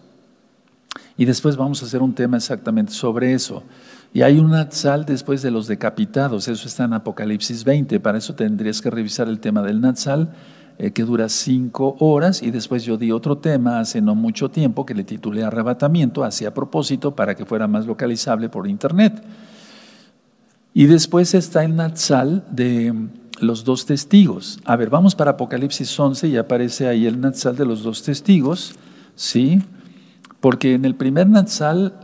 [1.17, 3.63] Y después vamos a hacer un tema exactamente sobre eso.
[4.15, 8.35] Y hay un Natsal después de los decapitados, eso está en Apocalipsis 20, para eso
[8.35, 10.31] tendrías que revisar el tema del Natsal,
[10.79, 14.85] eh, que dura cinco horas, y después yo di otro tema hace no mucho tiempo
[14.85, 19.23] que le titulé Arrebatamiento, hacía a propósito para que fuera más localizable por internet.
[20.75, 22.95] Y después está el Natsal de
[23.41, 24.61] los dos testigos.
[24.65, 28.75] A ver, vamos para Apocalipsis 11 y aparece ahí el Natsal de los dos testigos,
[29.15, 29.61] ¿sí?
[30.43, 31.95] Porque en el primer Natsal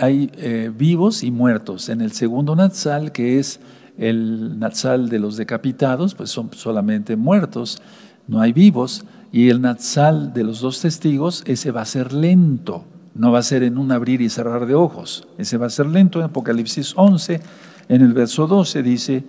[0.00, 1.88] hay eh, vivos y muertos.
[1.88, 3.58] En el segundo Natsal, que es
[3.98, 7.82] el Natsal de los decapitados, pues son solamente muertos,
[8.28, 9.04] no hay vivos.
[9.32, 12.84] Y el Natsal de los dos testigos, ese va a ser lento,
[13.16, 15.26] no va a ser en un abrir y cerrar de ojos.
[15.36, 16.20] Ese va a ser lento.
[16.20, 17.40] En Apocalipsis 11,
[17.88, 19.24] en el verso 12 dice,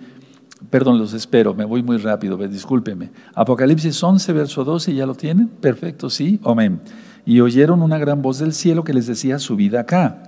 [0.70, 3.10] perdón, los espero, me voy muy rápido, discúlpeme.
[3.34, 5.48] Apocalipsis 11, verso 12, ¿ya lo tienen?
[5.48, 6.80] Perfecto, sí, amén.
[7.26, 10.22] Y oyeron una gran voz del cielo que les decía, subid acá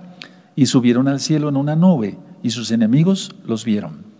[0.55, 4.13] y subieron al cielo en una nube y sus enemigos los vieron.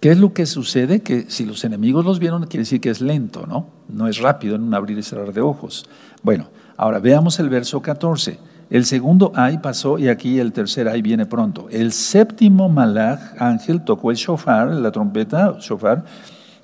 [0.00, 1.00] ¿Qué es lo que sucede?
[1.00, 3.66] Que si los enemigos los vieron, quiere decir que es lento, ¿no?
[3.88, 5.88] No es rápido en un abrir y cerrar de ojos.
[6.22, 8.38] Bueno, ahora veamos el verso 14.
[8.68, 11.68] El segundo ay pasó y aquí el tercer ay viene pronto.
[11.70, 16.04] El séptimo malach, ángel, tocó el shofar, la trompeta, shofar,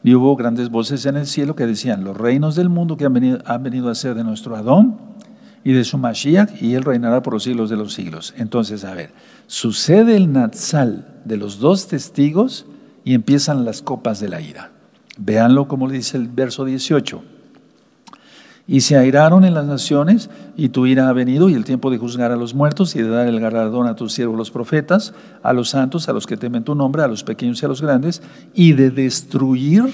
[0.04, 3.12] y hubo grandes voces en el cielo que decían, los reinos del mundo que han
[3.12, 4.98] venido, han venido a ser de nuestro Adón
[5.64, 8.34] y de su Mashiach, y él reinará por los siglos de los siglos.
[8.36, 9.10] Entonces, a ver,
[9.46, 12.66] sucede el Natsal de los dos testigos
[13.04, 14.72] y empiezan las copas de la ira.
[15.18, 17.22] Véanlo como dice el verso 18.
[18.68, 21.98] Y se airaron en las naciones, y tu ira ha venido, y el tiempo de
[21.98, 25.52] juzgar a los muertos, y de dar el galardón a tus siervos los profetas, a
[25.52, 28.22] los santos, a los que temen tu nombre, a los pequeños y a los grandes,
[28.54, 29.84] y de destruir,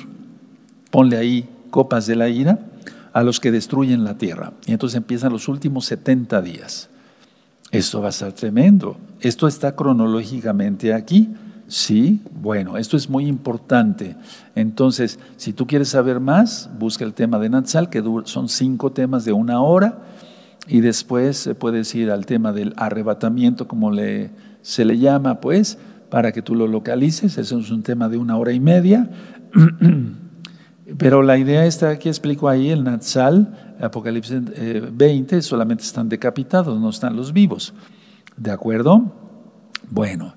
[0.90, 2.58] ponle ahí copas de la ira,
[3.12, 4.52] a los que destruyen la tierra.
[4.66, 6.88] Y entonces empiezan los últimos 70 días.
[7.70, 8.96] Esto va a ser tremendo.
[9.20, 11.28] Esto está cronológicamente aquí.
[11.68, 14.16] Sí, bueno, esto es muy importante.
[14.54, 19.26] Entonces, si tú quieres saber más, busca el tema de Natsal, que son cinco temas
[19.26, 19.98] de una hora,
[20.66, 24.30] y después puedes ir al tema del arrebatamiento, como le,
[24.62, 25.78] se le llama, pues,
[26.08, 27.36] para que tú lo localices.
[27.36, 29.10] Eso es un tema de una hora y media.
[30.96, 34.40] Pero la idea está que explico ahí, el Natsal, Apocalipsis
[34.90, 37.74] 20, eh, solamente están decapitados, no están los vivos.
[38.38, 39.12] ¿De acuerdo?
[39.90, 40.34] Bueno,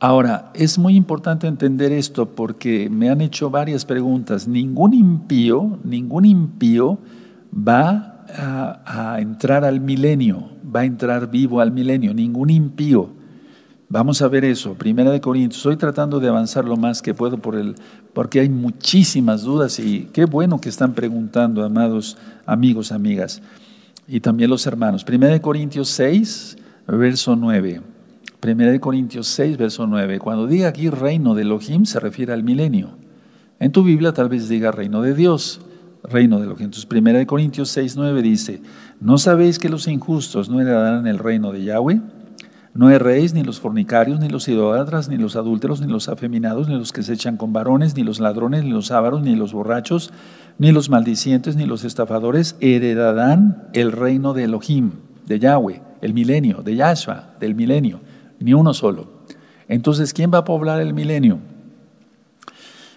[0.00, 4.48] ahora, es muy importante entender esto porque me han hecho varias preguntas.
[4.48, 6.98] Ningún impío, ningún impío
[7.54, 13.10] va a, entrar al milenio, va a entrar vivo al milenio, ningún impío.
[13.88, 15.58] Vamos a ver eso, Primera de Corintios.
[15.58, 17.74] Estoy tratando de avanzar lo más que puedo por el,
[18.12, 23.42] porque hay muchísimas dudas y qué bueno que están preguntando, amados amigos, amigas,
[24.06, 25.04] y también los hermanos.
[25.04, 27.80] Primera de Corintios 6, verso 9.
[28.40, 30.18] Primera de Corintios 6, verso 9.
[30.18, 32.96] Cuando diga aquí reino de Elohim, se refiere al milenio.
[33.58, 35.60] En tu Biblia tal vez diga reino de Dios,
[36.02, 36.64] reino de Elohim.
[36.64, 38.62] Entonces, Primera de Corintios 6, 9 dice,
[38.98, 42.00] ¿no sabéis que los injustos no heredarán el reino de Yahweh?
[42.72, 46.76] No erréis ni los fornicarios, ni los idólatras, ni los adúlteros, ni los afeminados, ni
[46.76, 50.12] los que se echan con varones, ni los ladrones, ni los ávaros, ni los borrachos,
[50.56, 54.92] ni los maldicientes, ni los estafadores heredarán el reino de Elohim,
[55.26, 58.00] de Yahweh, el milenio, de Yahshua, del milenio,
[58.40, 59.20] ni uno solo.
[59.68, 61.38] Entonces, ¿quién va a poblar el milenio?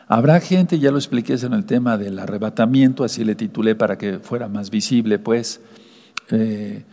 [0.08, 4.20] Habrá gente, ya lo expliqué en el tema del arrebatamiento, así le titulé para que
[4.20, 5.62] fuera más visible, pues.
[6.30, 6.84] Eh,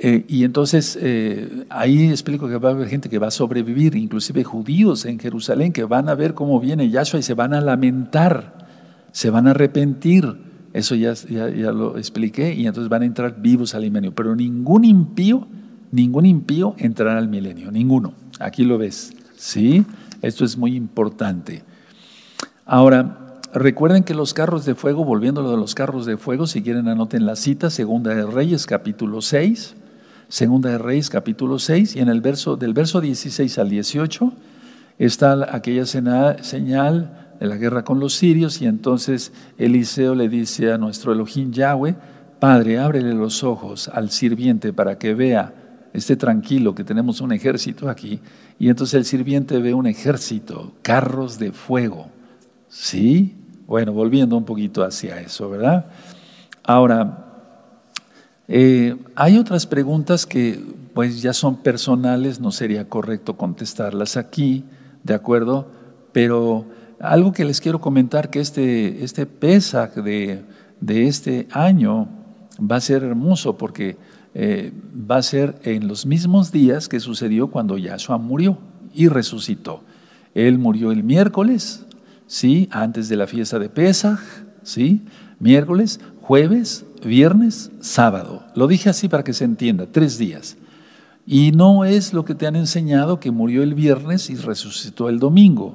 [0.00, 3.96] eh, y entonces eh, ahí explico que va a haber gente que va a sobrevivir,
[3.96, 7.60] inclusive judíos en Jerusalén, que van a ver cómo viene Yahshua y se van a
[7.60, 8.68] lamentar,
[9.12, 10.46] se van a arrepentir.
[10.72, 14.14] Eso ya, ya, lo expliqué y entonces van a entrar vivos al milenio.
[14.14, 15.48] Pero ningún impío,
[15.90, 18.14] ningún impío entrará al milenio, ninguno.
[18.38, 19.12] Aquí lo ves.
[19.36, 19.84] ¿Sí?
[20.22, 21.62] Esto es muy importante.
[22.66, 26.46] Ahora, recuerden que los carros de fuego, volviendo a lo de los carros de fuego,
[26.46, 29.74] si quieren anoten la cita, Segunda de Reyes, capítulo 6.
[30.28, 34.30] Segunda de Reyes, capítulo 6, y en el verso, del verso 16 al 18
[34.98, 40.76] está aquella señal de la guerra con los sirios, y entonces Eliseo le dice a
[40.76, 41.94] nuestro Elohim Yahweh,
[42.40, 45.54] Padre, ábrele los ojos al sirviente para que vea,
[45.92, 48.20] esté tranquilo que tenemos un ejército aquí.
[48.58, 52.08] Y entonces el sirviente ve un ejército, carros de fuego.
[52.68, 53.34] ¿Sí?
[53.66, 55.86] Bueno, volviendo un poquito hacia eso, ¿verdad?
[56.62, 57.26] Ahora,
[58.48, 60.60] eh, hay otras preguntas que
[60.94, 64.64] pues ya son personales, no sería correcto contestarlas aquí,
[65.04, 65.70] ¿de acuerdo?
[66.12, 66.64] Pero
[66.98, 70.42] algo que les quiero comentar que este, este de,
[70.80, 72.08] de este año
[72.58, 73.96] va a ser hermoso porque
[74.40, 78.56] eh, va a ser en los mismos días que sucedió cuando Yahshua murió
[78.94, 79.82] y resucitó.
[80.32, 81.84] Él murió el miércoles,
[82.28, 82.68] ¿sí?
[82.70, 84.20] Antes de la fiesta de Pesach,
[84.62, 85.02] ¿sí?
[85.40, 88.44] Miércoles, jueves, viernes, sábado.
[88.54, 90.56] Lo dije así para que se entienda, tres días.
[91.26, 95.18] Y no es lo que te han enseñado que murió el viernes y resucitó el
[95.18, 95.74] domingo.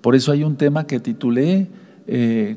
[0.00, 1.68] Por eso hay un tema que titulé
[2.06, 2.56] eh,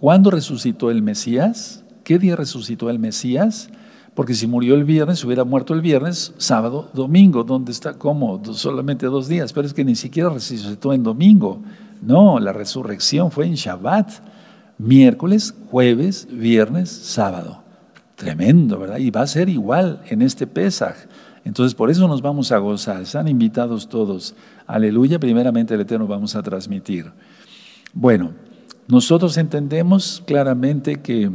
[0.00, 1.84] ¿Cuándo resucitó el Mesías?
[2.04, 3.68] ¿Qué día resucitó el Mesías?
[4.14, 7.44] Porque si murió el viernes, hubiera muerto el viernes, sábado, domingo.
[7.44, 7.94] ¿Dónde está?
[7.94, 8.42] ¿Cómo?
[8.52, 9.52] Solamente dos días.
[9.52, 11.62] Pero es que ni siquiera resucitó en domingo.
[12.02, 14.10] No, la resurrección fue en Shabbat.
[14.78, 17.62] Miércoles, jueves, viernes, sábado.
[18.16, 18.98] Tremendo, ¿verdad?
[18.98, 20.96] Y va a ser igual en este Pesaj.
[21.44, 23.02] Entonces, por eso nos vamos a gozar.
[23.02, 24.34] Están invitados todos.
[24.66, 25.18] Aleluya.
[25.18, 27.10] Primeramente el Eterno vamos a transmitir.
[27.92, 28.32] Bueno,
[28.88, 31.30] nosotros entendemos claramente que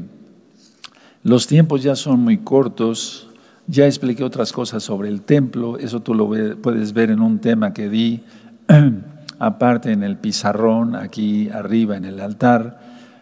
[1.26, 3.28] los tiempos ya son muy cortos.
[3.66, 5.80] Ya expliqué otras cosas sobre el templo.
[5.80, 6.30] Eso tú lo
[6.62, 8.22] puedes ver en un tema que di
[9.40, 12.80] aparte en el pizarrón, aquí arriba en el altar,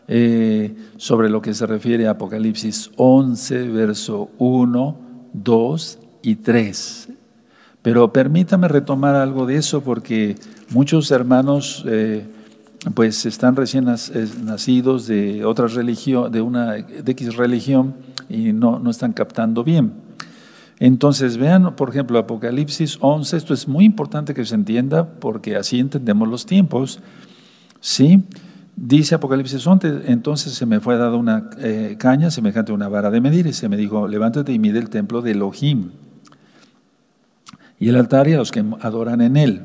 [0.10, 4.98] eh, sobre lo que se refiere a Apocalipsis 11, verso 1,
[5.32, 7.10] 2 y 3.
[7.82, 10.36] Pero permítame retomar algo de eso porque
[10.72, 12.26] muchos hermanos eh,
[12.94, 17.96] pues están recién nacidos de otra religión, de una de X religión
[18.30, 19.94] y no, no están captando bien.
[20.80, 25.80] Entonces vean, por ejemplo, Apocalipsis 11, esto es muy importante que se entienda porque así
[25.80, 27.00] entendemos los tiempos.
[27.80, 28.24] ¿Sí?
[28.76, 33.12] Dice Apocalipsis 11, entonces se me fue dada una eh, caña semejante a una vara
[33.12, 35.92] de medir y se me dijo, levántate y mide el templo de Elohim
[37.80, 39.62] y el altar y a los que adoran en él.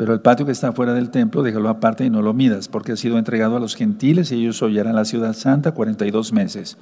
[0.00, 2.92] Pero el patio que está fuera del templo, déjalo aparte y no lo midas, porque
[2.92, 6.78] ha sido entregado a los gentiles y ellos hollarán la ciudad santa 42 meses.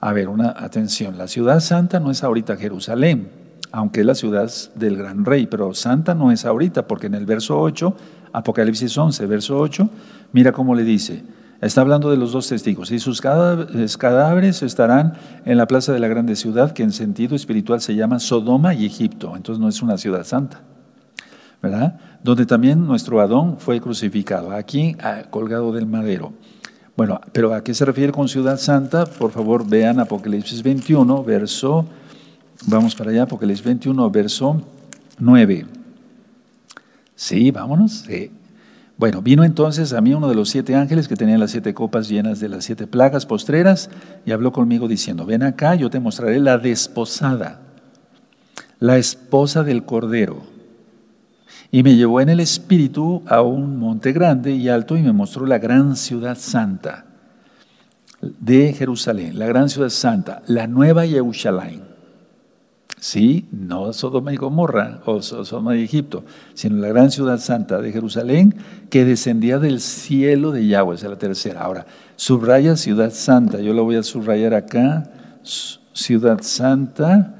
[0.00, 3.28] A ver, una atención, la ciudad santa no es ahorita Jerusalén,
[3.70, 7.24] aunque es la ciudad del gran rey, pero santa no es ahorita, porque en el
[7.24, 7.96] verso 8,
[8.32, 9.88] Apocalipsis 11, verso 8,
[10.32, 11.22] mira cómo le dice,
[11.60, 15.12] está hablando de los dos testigos, y sus cadáveres estarán
[15.44, 18.86] en la plaza de la grande ciudad, que en sentido espiritual se llama Sodoma y
[18.86, 20.62] Egipto, entonces no es una ciudad santa,
[21.62, 21.98] ¿verdad?
[22.22, 26.32] Donde también nuestro Adón fue crucificado, aquí ah, colgado del madero.
[26.96, 29.04] Bueno, pero ¿a qué se refiere con ciudad santa?
[29.04, 31.86] Por favor, vean Apocalipsis 21, verso,
[32.66, 34.62] vamos para allá, Apocalipsis 21, verso
[35.18, 35.66] 9.
[37.14, 38.04] Sí, vámonos.
[38.06, 38.30] Sí.
[38.98, 42.08] Bueno, vino entonces a mí uno de los siete ángeles que tenía las siete copas
[42.08, 43.90] llenas de las siete plagas postreras
[44.24, 47.60] y habló conmigo diciendo, ven acá, yo te mostraré la desposada,
[48.78, 50.55] la esposa del Cordero.
[51.76, 55.44] Y me llevó en el espíritu a un monte grande y alto y me mostró
[55.44, 57.04] la gran ciudad santa
[58.22, 61.82] de Jerusalén, la gran ciudad santa, la nueva Jerusalén.
[62.98, 66.24] Sí, no Sodoma y Gomorra o Sodoma y Egipto,
[66.54, 68.54] sino la gran ciudad santa de Jerusalén
[68.88, 71.60] que descendía del cielo de Yahweh, es la tercera.
[71.60, 71.84] Ahora,
[72.16, 75.10] subraya ciudad santa, yo lo voy a subrayar acá,
[75.92, 77.34] ciudad santa,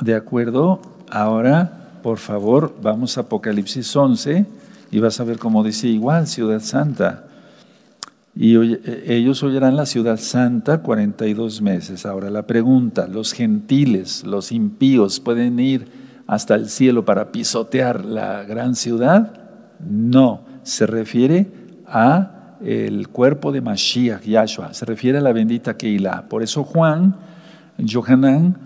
[0.00, 4.44] de acuerdo, ahora por favor, vamos a Apocalipsis 11
[4.90, 7.24] y vas a ver cómo dice igual, ciudad santa.
[8.36, 12.04] Y eh, ellos oirán la ciudad santa 42 meses.
[12.04, 15.88] Ahora la pregunta, ¿los gentiles, los impíos pueden ir
[16.26, 19.40] hasta el cielo para pisotear la gran ciudad?
[19.80, 21.46] No, se refiere
[21.86, 26.28] a el cuerpo de Mashiach, Yahshua, se refiere a la bendita Keilah.
[26.28, 27.16] Por eso Juan,
[27.90, 28.58] Johanán,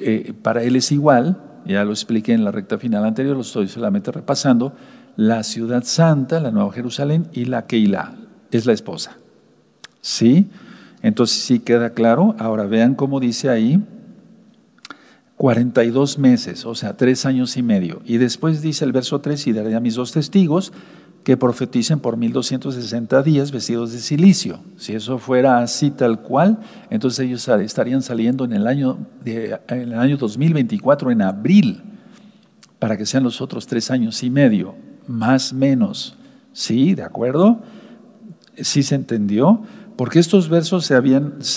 [0.00, 3.68] eh, para él es igual, ya lo expliqué en la recta final anterior, lo estoy
[3.68, 4.74] solamente repasando,
[5.16, 8.12] la ciudad santa, la Nueva Jerusalén y la Keilah,
[8.50, 9.16] es la esposa.
[10.00, 10.48] ¿Sí?
[11.02, 12.34] Entonces sí queda claro.
[12.38, 13.82] Ahora vean cómo dice ahí,
[15.36, 18.00] 42 meses, o sea, tres años y medio.
[18.04, 20.72] Y después dice el verso 3, y daré a mis dos testigos,
[21.24, 24.60] que profeticen por 1260 días vestidos de silicio.
[24.76, 26.58] Si eso fuera así tal cual,
[26.90, 31.82] entonces ellos estarían saliendo en el año, en el año 2024, en abril,
[32.78, 34.74] para que sean los otros tres años y medio,
[35.06, 36.16] más menos.
[36.52, 36.94] ¿Sí?
[36.94, 37.62] ¿De acuerdo?
[38.56, 39.62] ¿Sí se entendió?
[39.96, 40.90] Porque estos versos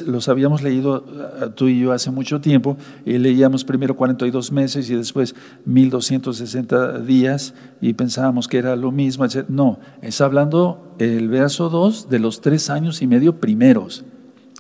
[0.06, 4.90] los habíamos leído eh, tú y yo hace mucho tiempo, y leíamos primero 42 meses
[4.90, 5.34] y después
[5.66, 9.26] 1260 días y pensábamos que era lo mismo.
[9.48, 14.06] No, está hablando el verso 2 de los tres años y medio primeros.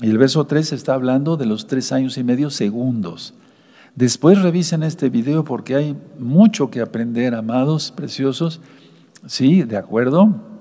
[0.01, 3.33] Y el verso 3 está hablando de los tres años y medio segundos.
[3.95, 8.61] Después revisen este video porque hay mucho que aprender, amados, preciosos.
[9.25, 10.56] Sí, de acuerdo.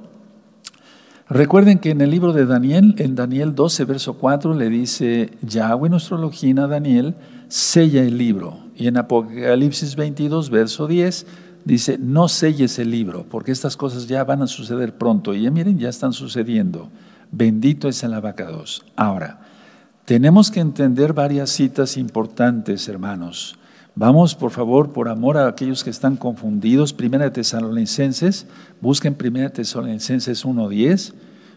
[1.29, 5.91] Recuerden que en el libro de Daniel, en Daniel 12, verso 4, le dice Yahweh
[5.91, 7.16] nuestro Elohim a Daniel,
[7.49, 11.27] sella el libro Y en Apocalipsis 22, verso 10,
[11.64, 15.35] dice, no selles el libro, porque estas cosas ya van a suceder pronto.
[15.35, 16.91] Y ya miren, ya están sucediendo.
[17.33, 18.85] Bendito es el abacados.
[18.95, 19.41] Ahora,
[20.05, 23.59] tenemos que entender varias citas importantes, hermanos.
[23.99, 28.47] Vamos, por favor, por amor a aquellos que están confundidos, Primera de Tesalonicenses,
[28.82, 31.14] busquen Primera de Tesalonicenses 1.10,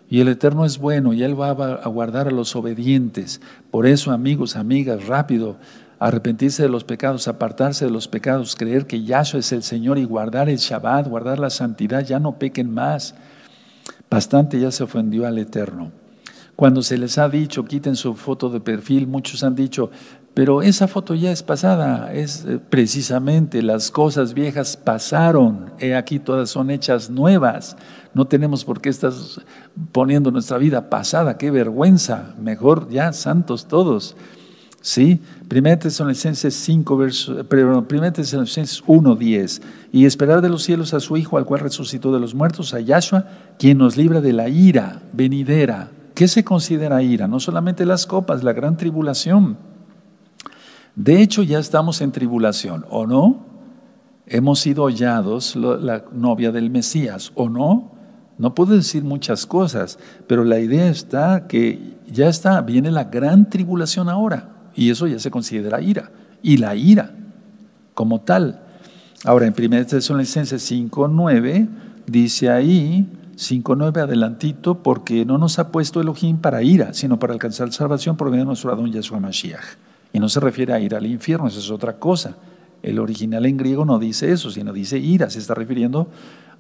[0.10, 3.42] y el Eterno es bueno y Él va a guardar a los obedientes.
[3.72, 5.58] Por eso, amigos, amigas, rápido,
[6.00, 10.06] arrepentirse de los pecados, apartarse de los pecados, creer que Yahshua es el Señor y
[10.06, 13.16] guardar el Shabbat, guardar la santidad, ya no pequen más.
[14.10, 15.92] Bastante ya se ofendió al Eterno.
[16.60, 19.92] Cuando se les ha dicho, quiten su foto de perfil, muchos han dicho,
[20.40, 26.18] pero esa foto ya es pasada, es eh, precisamente las cosas viejas pasaron, he aquí
[26.18, 27.76] todas son hechas nuevas.
[28.14, 29.12] No tenemos por qué estar
[29.92, 34.16] poniendo nuestra vida pasada, qué vergüenza, mejor ya santos todos.
[34.80, 35.20] ¿Sí?
[35.54, 39.62] 1 Tesalonicenses 5, verso, perdón, 1 Tesalonicenses 1, 10.
[39.92, 42.80] Y esperar de los cielos a su Hijo, al cual resucitó de los muertos, a
[42.80, 43.26] Yahshua,
[43.58, 45.92] quien nos libra de la ira venidera.
[46.16, 47.28] ¿Qué se considera ira?
[47.28, 49.68] No solamente las copas, la gran tribulación
[51.00, 53.46] de hecho, ya estamos en tribulación, ¿o no?
[54.28, 57.94] Hemos sido hollados, la novia del Mesías, ¿o no?
[58.38, 59.98] No puedo decir muchas cosas,
[60.28, 65.20] pero la idea está que ya está, viene la gran tribulación ahora, y eso ya
[65.20, 67.16] se considera ira, y la ira
[67.94, 68.60] como tal.
[69.24, 71.70] Ahora, en 1 Tesalonicenses 5.9,
[72.08, 77.72] dice ahí, 5.9 adelantito, porque no nos ha puesto Elohim para ira, sino para alcanzar
[77.72, 79.88] salvación por medio de nuestro Adón Yahshua Mashiach.
[80.12, 82.36] Y no se refiere a ir al infierno, eso es otra cosa.
[82.82, 86.08] El original en griego no dice eso, sino dice ira, se está refiriendo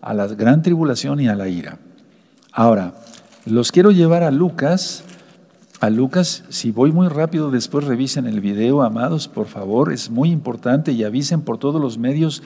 [0.01, 1.79] a la gran tribulación y a la ira.
[2.51, 2.93] Ahora,
[3.45, 5.03] los quiero llevar a Lucas.
[5.79, 10.29] A Lucas, si voy muy rápido, después revisen el video, amados, por favor, es muy
[10.29, 12.43] importante y avisen por todos los medios.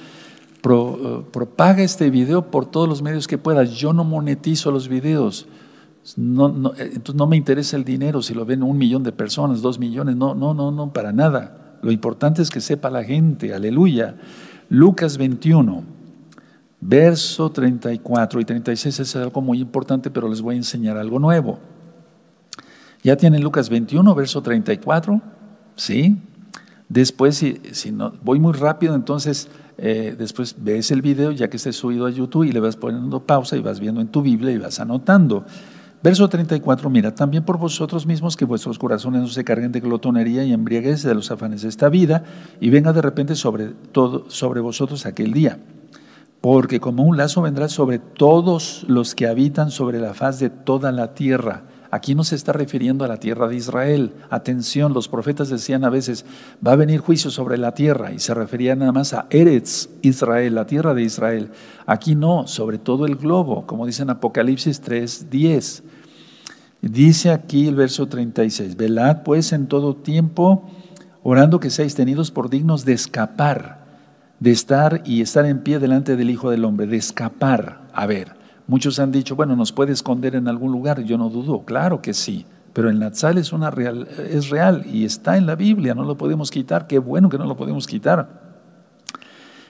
[0.65, 3.71] Eh, propaga este video por todos los medios que puedas.
[3.71, 5.47] Yo no monetizo los videos.
[6.17, 9.11] No, no, eh, entonces no me interesa el dinero si lo ven un millón de
[9.11, 11.77] personas, dos millones, no, no, no, no, para nada.
[11.81, 14.15] Lo importante es que sepa la gente, aleluya.
[14.69, 15.83] Lucas 21,
[16.81, 21.59] verso 34 y 36 es algo muy importante, pero les voy a enseñar algo nuevo.
[23.03, 25.21] ¿Ya tienen Lucas 21, verso 34?
[25.75, 26.17] ¿Sí?
[26.87, 31.57] Después, si, si no, voy muy rápido, entonces eh, después ves el video ya que
[31.57, 34.51] esté subido a YouTube y le vas poniendo pausa y vas viendo en tu Biblia
[34.51, 35.45] y vas anotando.
[36.03, 40.43] Verso 34, mira, también por vosotros mismos que vuestros corazones no se carguen de glotonería
[40.43, 42.25] y embriaguez de los afanes de esta vida
[42.59, 45.59] y venga de repente sobre, todo, sobre vosotros aquel día.
[46.41, 50.91] Porque como un lazo vendrá sobre todos los que habitan sobre la faz de toda
[50.91, 51.63] la tierra.
[51.93, 54.13] Aquí no se está refiriendo a la tierra de Israel.
[54.31, 56.25] Atención, los profetas decían a veces,
[56.65, 60.55] va a venir juicio sobre la tierra y se referían nada más a Eretz, Israel,
[60.55, 61.51] la tierra de Israel.
[61.85, 65.83] Aquí no, sobre todo el globo, como dice en Apocalipsis 3, 10.
[66.81, 70.67] Dice aquí el verso 36, velad pues en todo tiempo,
[71.21, 73.85] orando que seáis tenidos por dignos de escapar,
[74.39, 77.83] de estar y estar en pie delante del Hijo del Hombre, de escapar.
[77.93, 81.63] A ver, muchos han dicho, bueno, nos puede esconder en algún lugar, yo no dudo,
[81.65, 85.55] claro que sí, pero el Natsal es, una real, es real y está en la
[85.55, 88.41] Biblia, no lo podemos quitar, qué bueno que no lo podemos quitar.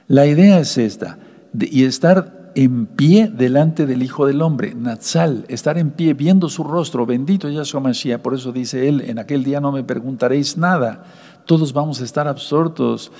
[0.08, 1.18] La idea es esta,
[1.60, 6.64] y estar en pie delante del Hijo del Hombre, Natsal, estar en pie viendo su
[6.64, 11.04] rostro, bendito Yahshua Mashiach, por eso dice él, en aquel día no me preguntaréis nada,
[11.46, 13.12] todos vamos a estar absortos,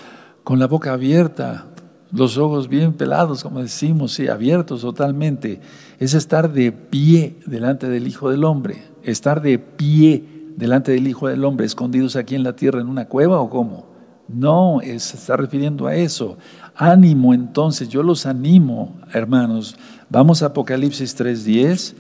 [0.44, 1.66] con la boca abierta,
[2.14, 5.60] los ojos bien pelados, como decimos, sí, abiertos totalmente,
[6.00, 10.24] es estar de pie delante del Hijo del Hombre, estar de pie
[10.56, 13.92] delante del Hijo del Hombre, escondidos aquí en la tierra en una cueva o cómo.
[14.28, 16.38] No, se está refiriendo a eso.
[16.76, 19.76] Ánimo entonces, yo los animo, hermanos.
[20.10, 21.96] Vamos a Apocalipsis 3.10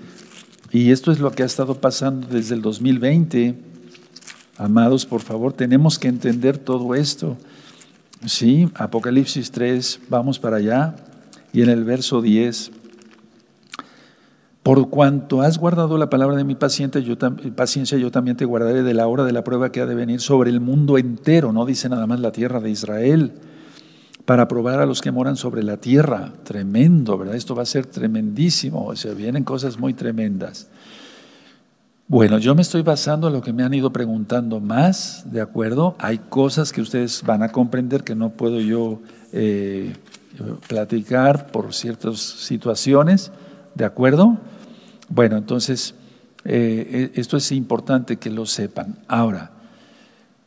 [0.72, 3.56] y esto es lo que ha estado pasando desde el 2020.
[4.58, 7.36] Amados, por favor, tenemos que entender todo esto.
[8.26, 10.96] Sí, Apocalipsis 3, vamos para allá.
[11.52, 12.72] Y en el verso 10,
[14.64, 17.18] por cuanto has guardado la palabra de mi paciencia yo,
[17.56, 20.22] paciencia, yo también te guardaré de la hora de la prueba que ha de venir
[20.22, 23.34] sobre el mundo entero, no dice nada más la tierra de Israel
[24.26, 26.32] para probar a los que moran sobre la tierra.
[26.44, 27.36] Tremendo, ¿verdad?
[27.36, 30.70] Esto va a ser tremendísimo, o sea, vienen cosas muy tremendas.
[32.08, 35.96] Bueno, yo me estoy basando en lo que me han ido preguntando más, ¿de acuerdo?
[36.00, 39.00] Hay cosas que ustedes van a comprender que no puedo yo
[39.32, 39.94] eh,
[40.68, 43.32] platicar por ciertas situaciones,
[43.74, 44.38] ¿de acuerdo?
[45.08, 45.96] Bueno, entonces,
[46.44, 49.00] eh, esto es importante que lo sepan.
[49.08, 49.52] Ahora,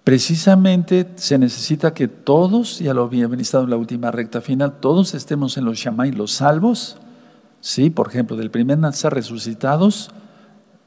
[0.07, 5.15] Precisamente se necesita que todos, ya lo había ministrado en la última recta final, todos
[5.15, 6.97] estemos en los Shamay, los salvos,
[7.61, 7.91] ¿sí?
[7.91, 10.13] Por ejemplo, del primer Nazar resucitados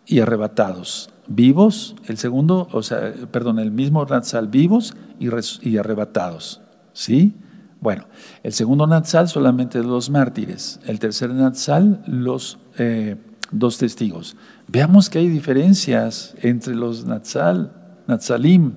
[0.10, 6.62] y arrebatados, vivos, el segundo, o sea, perdón, el mismo Nazal vivos y, arrebatados,
[6.94, 7.36] ¿sí?
[7.80, 8.06] Bueno,
[8.42, 13.18] el segundo Natsal solamente los mártires, el tercer Natsal los eh,
[13.52, 14.36] dos testigos.
[14.68, 17.72] Veamos que hay diferencias entre los Natsal,
[18.08, 18.74] Natsalim,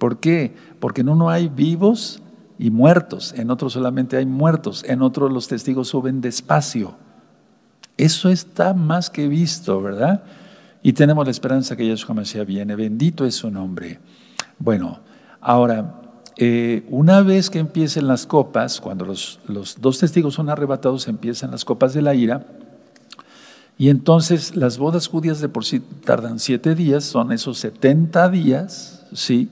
[0.00, 0.56] ¿Por qué?
[0.80, 2.22] Porque en uno hay vivos
[2.58, 6.94] y muertos, en otro solamente hay muertos, en otro los testigos suben despacio.
[7.98, 10.24] Eso está más que visto, ¿verdad?
[10.82, 12.74] Y tenemos la esperanza que Yeshua Mashiach viene.
[12.74, 13.98] Bendito es su nombre.
[14.58, 15.00] Bueno,
[15.40, 16.00] ahora,
[16.36, 21.50] eh, una vez que empiecen las copas, cuando los, los dos testigos son arrebatados, empiezan
[21.50, 22.46] las copas de la ira.
[23.76, 29.06] Y entonces las bodas judías de por sí tardan siete días, son esos 70 días,
[29.12, 29.50] ¿sí?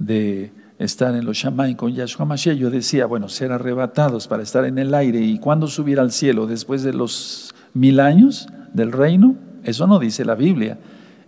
[0.00, 4.64] de estar en los Shammai con Yahshua Mashiach, yo decía, bueno, ser arrebatados para estar
[4.64, 9.36] en el aire y cuando subir al cielo después de los mil años del reino,
[9.64, 10.78] eso no dice la Biblia.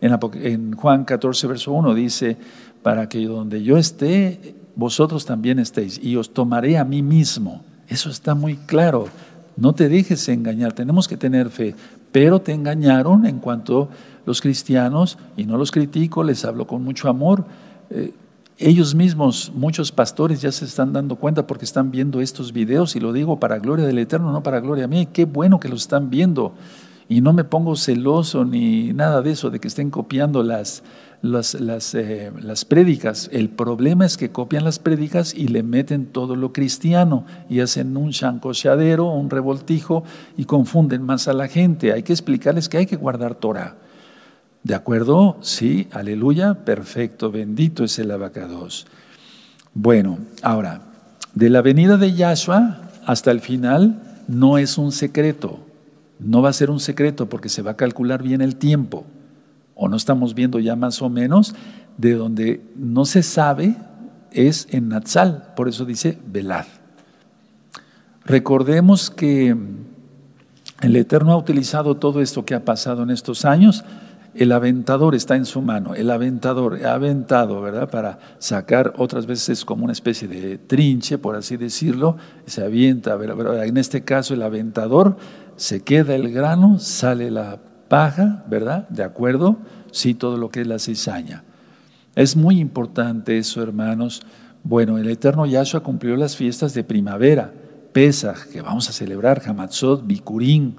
[0.01, 2.37] En, Juan 14, verso 1 dice,
[2.83, 7.63] para que donde yo esté, vosotros también estéis y os tomaré a mí mismo.
[7.89, 9.07] Eso está muy claro.
[9.57, 11.75] No te dejes engañar, tenemos que tener fe,
[12.11, 13.89] pero te engañaron en cuanto
[14.27, 17.45] los cristianos, y no los critico, les hablo con mucho amor,
[17.91, 18.13] eh,
[18.59, 23.01] ellos mismos, muchos pastores ya se están dando cuenta porque están viendo estos videos y
[23.01, 25.09] lo digo para gloria del Eterno, no para gloria a mí.
[25.13, 26.53] Qué bueno que lo están viendo
[27.13, 30.83] y no me pongo celoso ni nada de eso, de que estén copiando las,
[31.21, 31.55] las,
[31.95, 33.29] eh, las prédicas.
[33.31, 37.99] El problema es que copian las prédicas y le meten todo lo cristiano y hacen
[37.99, 40.05] un chancocheadero, un revoltijo
[40.39, 41.93] y confunden más a la gente.
[41.93, 43.77] Hay que explicarles que hay que guardar Torah.
[44.63, 45.37] ¿De acuerdo?
[45.43, 48.87] Sí, aleluya, perfecto, bendito es el abacados.
[49.75, 50.81] Bueno, ahora,
[51.35, 55.61] de la venida de Yahshua hasta el final no es un secreto,
[56.23, 59.05] no va a ser un secreto porque se va a calcular bien el tiempo,
[59.75, 61.55] o no estamos viendo ya más o menos,
[61.97, 63.77] de donde no se sabe
[64.31, 66.67] es en Natsal, por eso dice velad.
[68.25, 69.57] Recordemos que
[70.81, 73.85] el Eterno ha utilizado todo esto que ha pasado en estos años
[74.35, 77.91] el aventador está en su mano, el aventador ha aventado, ¿verdad?
[77.91, 82.17] Para sacar otras veces como una especie de trinche, por así decirlo,
[82.47, 83.65] se avienta, ¿verdad?
[83.67, 85.17] en este caso el aventador
[85.63, 88.89] se queda el grano, sale la paja, ¿verdad?
[88.89, 89.59] ¿De acuerdo?
[89.93, 91.45] Sí, todo lo que es la cizaña.
[92.17, 94.23] Es muy importante eso, hermanos.
[94.65, 97.53] Bueno, el eterno Yahshua cumplió las fiestas de primavera,
[97.93, 100.75] Pesach, que vamos a celebrar, Hamatzot, Bikurim,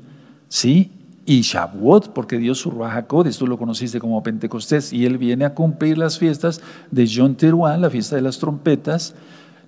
[0.50, 0.92] ¿sí?
[1.26, 5.54] y Shavuot, porque Dios su Ruach tú lo conociste como Pentecostés, y él viene a
[5.54, 6.60] cumplir las fiestas
[6.92, 9.16] de Yom Teruah, la fiesta de las trompetas,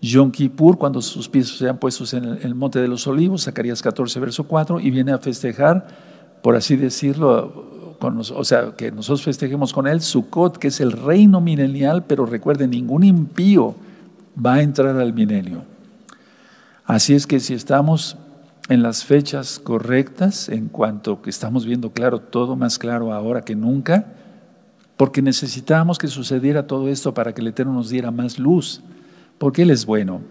[0.05, 4.19] Yom Kippur, cuando sus pies sean puestos en el, monte de los olivos, Zacarías 14,
[4.19, 5.87] verso 4, y viene a festejar,
[6.43, 10.91] por así decirlo, con, o sea, que nosotros festejemos con él Sukkot, que es el
[10.91, 13.75] reino milenial, pero recuerden, ningún impío
[14.43, 15.63] va a entrar al milenio.
[16.85, 18.17] Así es que si estamos
[18.69, 23.55] en las fechas correctas, en cuanto que estamos viendo claro, todo más claro ahora que
[23.55, 24.13] nunca,
[24.97, 28.83] porque necesitábamos que sucediera todo esto para que el Eterno nos diera más luz,
[29.37, 30.21] porque Él es bueno.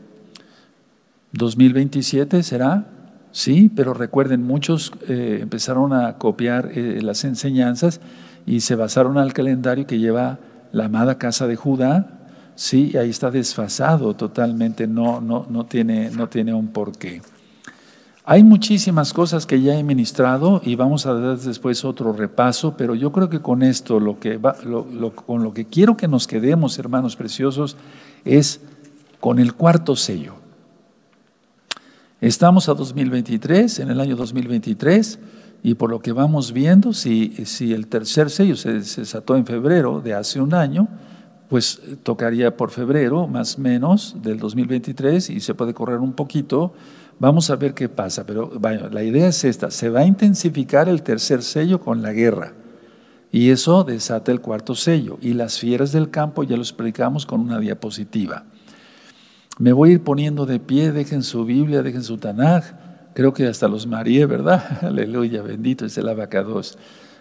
[1.32, 2.86] 2027 será,
[3.32, 8.00] sí, pero recuerden, muchos eh, empezaron a copiar eh, las enseñanzas
[8.46, 10.38] y se basaron al calendario que lleva
[10.72, 16.28] la amada casa de Judá, sí, ahí está desfasado totalmente, no, no, no, tiene, no
[16.28, 17.22] tiene un porqué.
[18.26, 22.94] Hay muchísimas cosas que ya he ministrado y vamos a dar después otro repaso, pero
[22.94, 27.16] yo creo que con esto, lo que con lo que quiero que nos quedemos, hermanos
[27.16, 27.76] preciosos,
[28.24, 28.62] es
[29.24, 30.34] con el cuarto sello.
[32.20, 35.18] Estamos a 2023, en el año 2023,
[35.62, 37.32] y por lo que vamos viendo, si,
[37.72, 40.88] el tercer sello se, desató en febrero de hace un año,
[41.48, 46.74] pues tocaría por febrero, más o menos, del 2023, y se puede correr un poquito
[47.18, 48.52] Vamos a ver qué pasa, pero
[48.90, 52.52] la idea es esta, se va a intensificar el tercer sello con la guerra
[53.32, 57.40] y eso desata el cuarto sello y las fieras del campo ya lo explicamos con
[57.40, 58.44] una diapositiva.
[59.58, 62.64] Me voy a ir poniendo de pie, dejen su Biblia, dejen su Tanaj,
[63.14, 64.78] creo que hasta los maría, ¿verdad?
[64.82, 66.78] Aleluya, bendito es el abacados.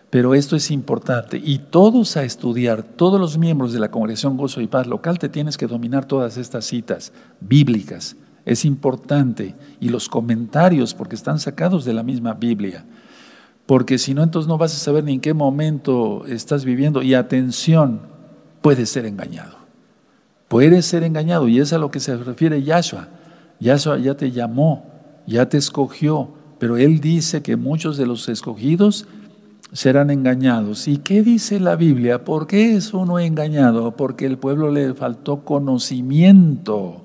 [0.09, 4.61] Pero esto es importante y todos a estudiar, todos los miembros de la Congregación Gozo
[4.61, 8.15] y Paz local te tienes que dominar todas estas citas bíblicas
[8.45, 9.55] es importante.
[9.79, 12.85] Y los comentarios, porque están sacados de la misma Biblia.
[13.65, 17.01] Porque si no, entonces no vas a saber ni en qué momento estás viviendo.
[17.01, 18.01] Y atención,
[18.61, 19.62] puedes ser engañado.
[20.53, 23.07] Puedes ser engañado y es a lo que se refiere Yahshua.
[23.59, 24.85] Yahshua ya te llamó,
[25.25, 26.29] ya te escogió,
[26.59, 29.07] pero Él dice que muchos de los escogidos
[29.71, 30.87] serán engañados.
[30.87, 32.23] ¿Y qué dice la Biblia?
[32.23, 33.97] ¿Por qué es uno engañado?
[33.97, 37.01] Porque el pueblo le faltó conocimiento.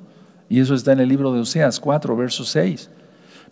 [0.51, 2.91] Y eso está en el libro de Oseas 4, verso 6.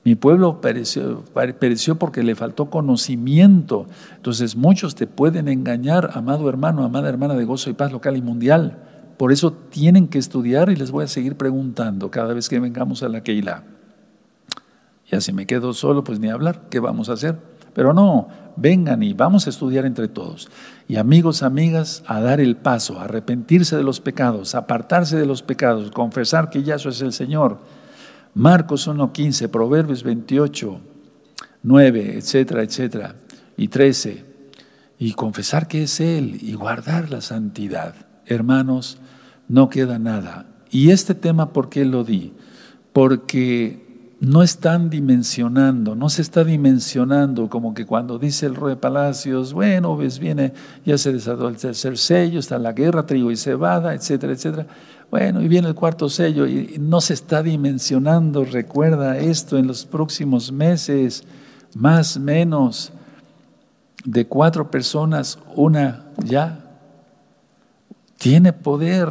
[0.05, 1.25] Mi pueblo pereció,
[1.59, 3.87] pereció, porque le faltó conocimiento.
[4.17, 8.21] Entonces muchos te pueden engañar, amado hermano, amada hermana de gozo y paz local y
[8.21, 8.83] mundial.
[9.17, 13.03] Por eso tienen que estudiar y les voy a seguir preguntando cada vez que vengamos
[13.03, 13.65] a la Keilah.
[15.11, 17.39] Ya si me quedo solo, pues ni hablar, ¿qué vamos a hacer?
[17.75, 20.49] Pero no, vengan y vamos a estudiar entre todos.
[20.89, 25.43] Y amigos, amigas, a dar el paso, a arrepentirse de los pecados, apartarse de los
[25.43, 27.59] pecados, confesar que Yahshua es el Señor.
[28.35, 30.81] Marcos 1.15, Proverbios 28,
[31.63, 33.17] 9, etcétera, etcétera,
[33.57, 34.25] y 13.
[34.99, 37.95] Y confesar que es Él y guardar la santidad.
[38.25, 38.99] Hermanos,
[39.49, 40.47] no queda nada.
[40.71, 42.33] Y este tema, ¿por qué lo di?
[42.93, 43.87] Porque
[44.19, 49.53] no están dimensionando, no se está dimensionando como que cuando dice el rey de Palacios,
[49.53, 53.95] bueno, ves, viene, ya se desató el tercer sello, está la guerra, trigo y cebada,
[53.95, 54.67] etcétera, etcétera.
[55.11, 59.85] Bueno, y viene el cuarto sello y no se está dimensionando, recuerda esto, en los
[59.85, 61.25] próximos meses,
[61.75, 62.93] más, menos,
[64.05, 66.61] de cuatro personas, una ya
[68.19, 69.11] tiene poder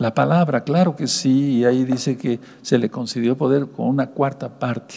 [0.00, 4.06] la palabra, claro que sí, y ahí dice que se le concedió poder con una
[4.06, 4.94] cuarta parte.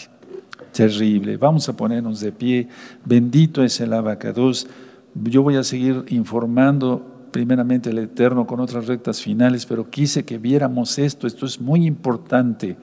[0.72, 1.36] Terrible.
[1.36, 2.70] Vamos a ponernos de pie.
[3.04, 4.66] Bendito es el abacados.
[5.14, 10.38] Yo voy a seguir informando primeramente el Eterno con otras rectas finales, pero quise que
[10.38, 11.28] viéramos esto.
[11.28, 12.78] Esto es muy importante.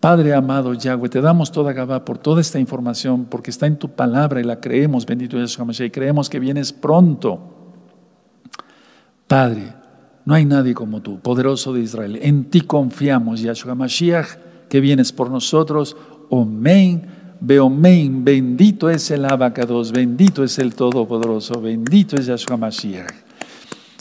[0.00, 3.88] Padre amado Yahweh, te damos toda Gabá por toda esta información, porque está en tu
[3.88, 7.38] palabra y la creemos, bendito Yahshua Mashiach, y creemos que vienes pronto.
[9.28, 9.80] Padre,
[10.24, 12.18] no hay nadie como tú, poderoso de Israel.
[12.22, 14.28] En ti confiamos, Yahshua Mashiach,
[14.68, 15.96] que vienes por nosotros.
[16.28, 17.06] Omen,
[17.40, 23.12] Beomen, bendito es el abacados, bendito es el Todopoderoso, bendito es Yahshua Mashiach.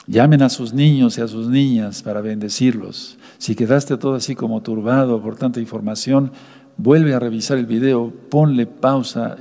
[0.06, 3.18] Llamen a sus niños y a sus niñas para bendecirlos.
[3.38, 6.32] Si quedaste todo así como turbado por tanta información,
[6.78, 9.38] vuelve a revisar el video, ponle pausa.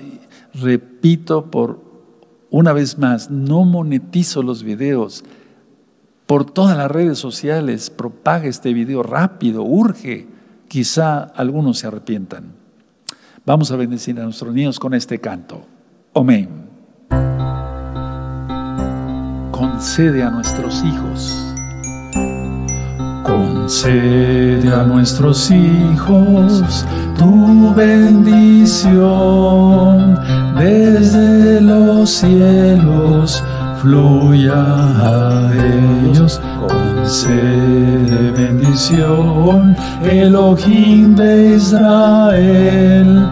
[0.54, 1.82] Repito por
[2.50, 5.24] una vez más, no monetizo los videos
[6.30, 10.28] por todas las redes sociales, propaga este video rápido, urge.
[10.68, 12.52] Quizá algunos se arrepientan.
[13.44, 15.66] Vamos a bendecir a nuestros niños con este canto.
[16.14, 16.68] Amén.
[19.50, 21.52] Concede a nuestros hijos.
[23.24, 26.86] Concede a nuestros hijos
[27.18, 29.00] tu bendición
[30.54, 33.42] desde los cielos
[33.80, 39.74] fluya a ellos concede bendición,
[40.04, 43.28] Elohim de Israel.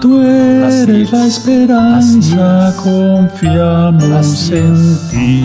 [0.00, 5.44] Tú eres la esperanza, confiamos en ti.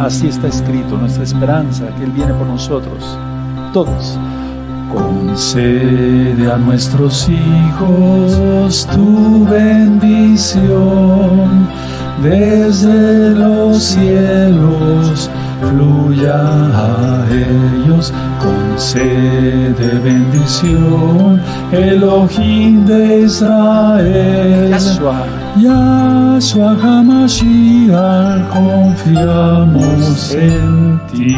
[0.00, 3.18] Así está escrito nuestra esperanza, que Él viene por nosotros,
[3.72, 4.18] todos.
[4.92, 10.46] Concede a nuestros hijos tu bendición
[12.22, 16.38] desde los cielos fluya
[16.74, 21.40] a ellos, concede bendición,
[21.72, 24.70] Elohim de Israel.
[24.70, 25.26] Yahshua.
[25.56, 31.36] Yahshua HaMashiach, confiamos en ti.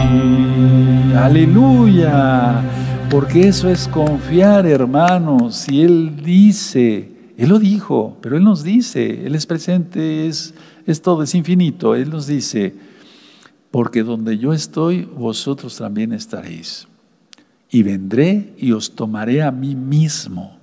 [1.16, 2.62] Aleluya.
[3.10, 5.56] Porque eso es confiar, hermanos.
[5.56, 10.52] Si Él dice, Él lo dijo, pero Él nos dice, Él es presente, es
[11.02, 11.94] todo, es infinito.
[11.94, 12.74] Él nos dice,
[13.70, 16.88] porque donde yo estoy, vosotros también estaréis.
[17.70, 20.58] Y vendré y os tomaré a mí mismo.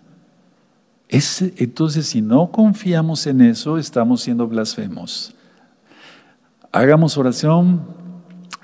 [1.10, 5.34] entonces, si no confiamos en eso, estamos siendo blasfemos.
[6.74, 7.84] Hagamos oración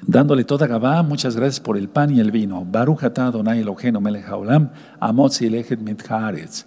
[0.05, 1.01] dándole toda Gabá.
[1.01, 2.65] Muchas gracias por el pan y el vino.
[2.65, 6.65] Baruch atah Adonai Eloheinu melech haolam, amotzi lechet mitcharetz.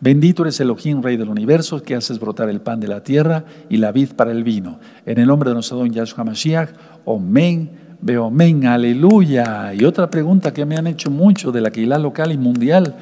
[0.00, 3.76] Bendito eres Elohim, Rey del universo, que haces brotar el pan de la tierra y
[3.76, 4.80] la vid para el vino.
[5.04, 6.70] En el nombre de nuestro don Yahshua Mashiach,
[7.04, 7.70] Omen,
[8.00, 9.74] Beomen, aleluya.
[9.74, 12.96] Y otra pregunta que me han hecho mucho de la Keilah local y mundial.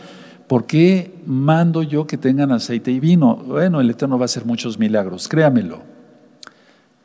[0.47, 3.37] ¿Por qué mando yo que tengan aceite y vino?
[3.37, 5.81] Bueno, el Eterno va a hacer muchos milagros, créamelo.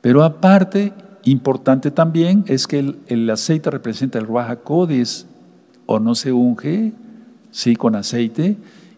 [0.01, 0.93] Pero aparte,
[1.25, 4.57] importante también es que el, aceite representa el Ruach
[5.85, 6.93] o no se unge,
[7.51, 8.57] sí, con aceite.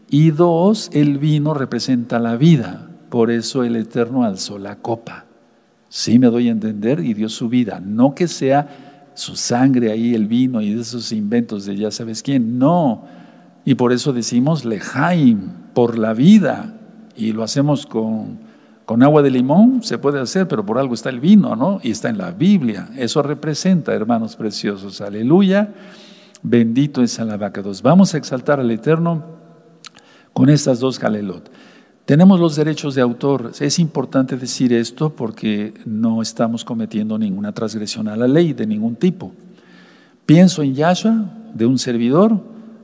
[0.09, 2.89] Y dos, el vino representa la vida.
[3.09, 5.25] Por eso el Eterno alzó la copa.
[5.89, 7.79] Sí me doy a entender y dio su vida.
[7.79, 12.59] No que sea su sangre ahí, el vino y esos inventos de ya sabes quién.
[12.59, 13.05] No.
[13.65, 16.75] Y por eso decimos lejaim, por la vida.
[17.15, 18.39] Y lo hacemos con,
[18.85, 21.79] con agua de limón, se puede hacer, pero por algo está el vino, ¿no?
[21.83, 22.89] Y está en la Biblia.
[22.95, 25.01] Eso representa, hermanos preciosos.
[25.01, 25.73] Aleluya.
[26.43, 27.81] Bendito es el abacados.
[27.81, 29.23] Vamos a exaltar al Eterno
[30.33, 31.51] con estas dos jalelot.
[32.05, 33.51] Tenemos los derechos de autor.
[33.59, 38.95] Es importante decir esto porque no estamos cometiendo ninguna transgresión a la ley de ningún
[38.95, 39.33] tipo.
[40.25, 42.41] Pienso en Yahshua, de un servidor,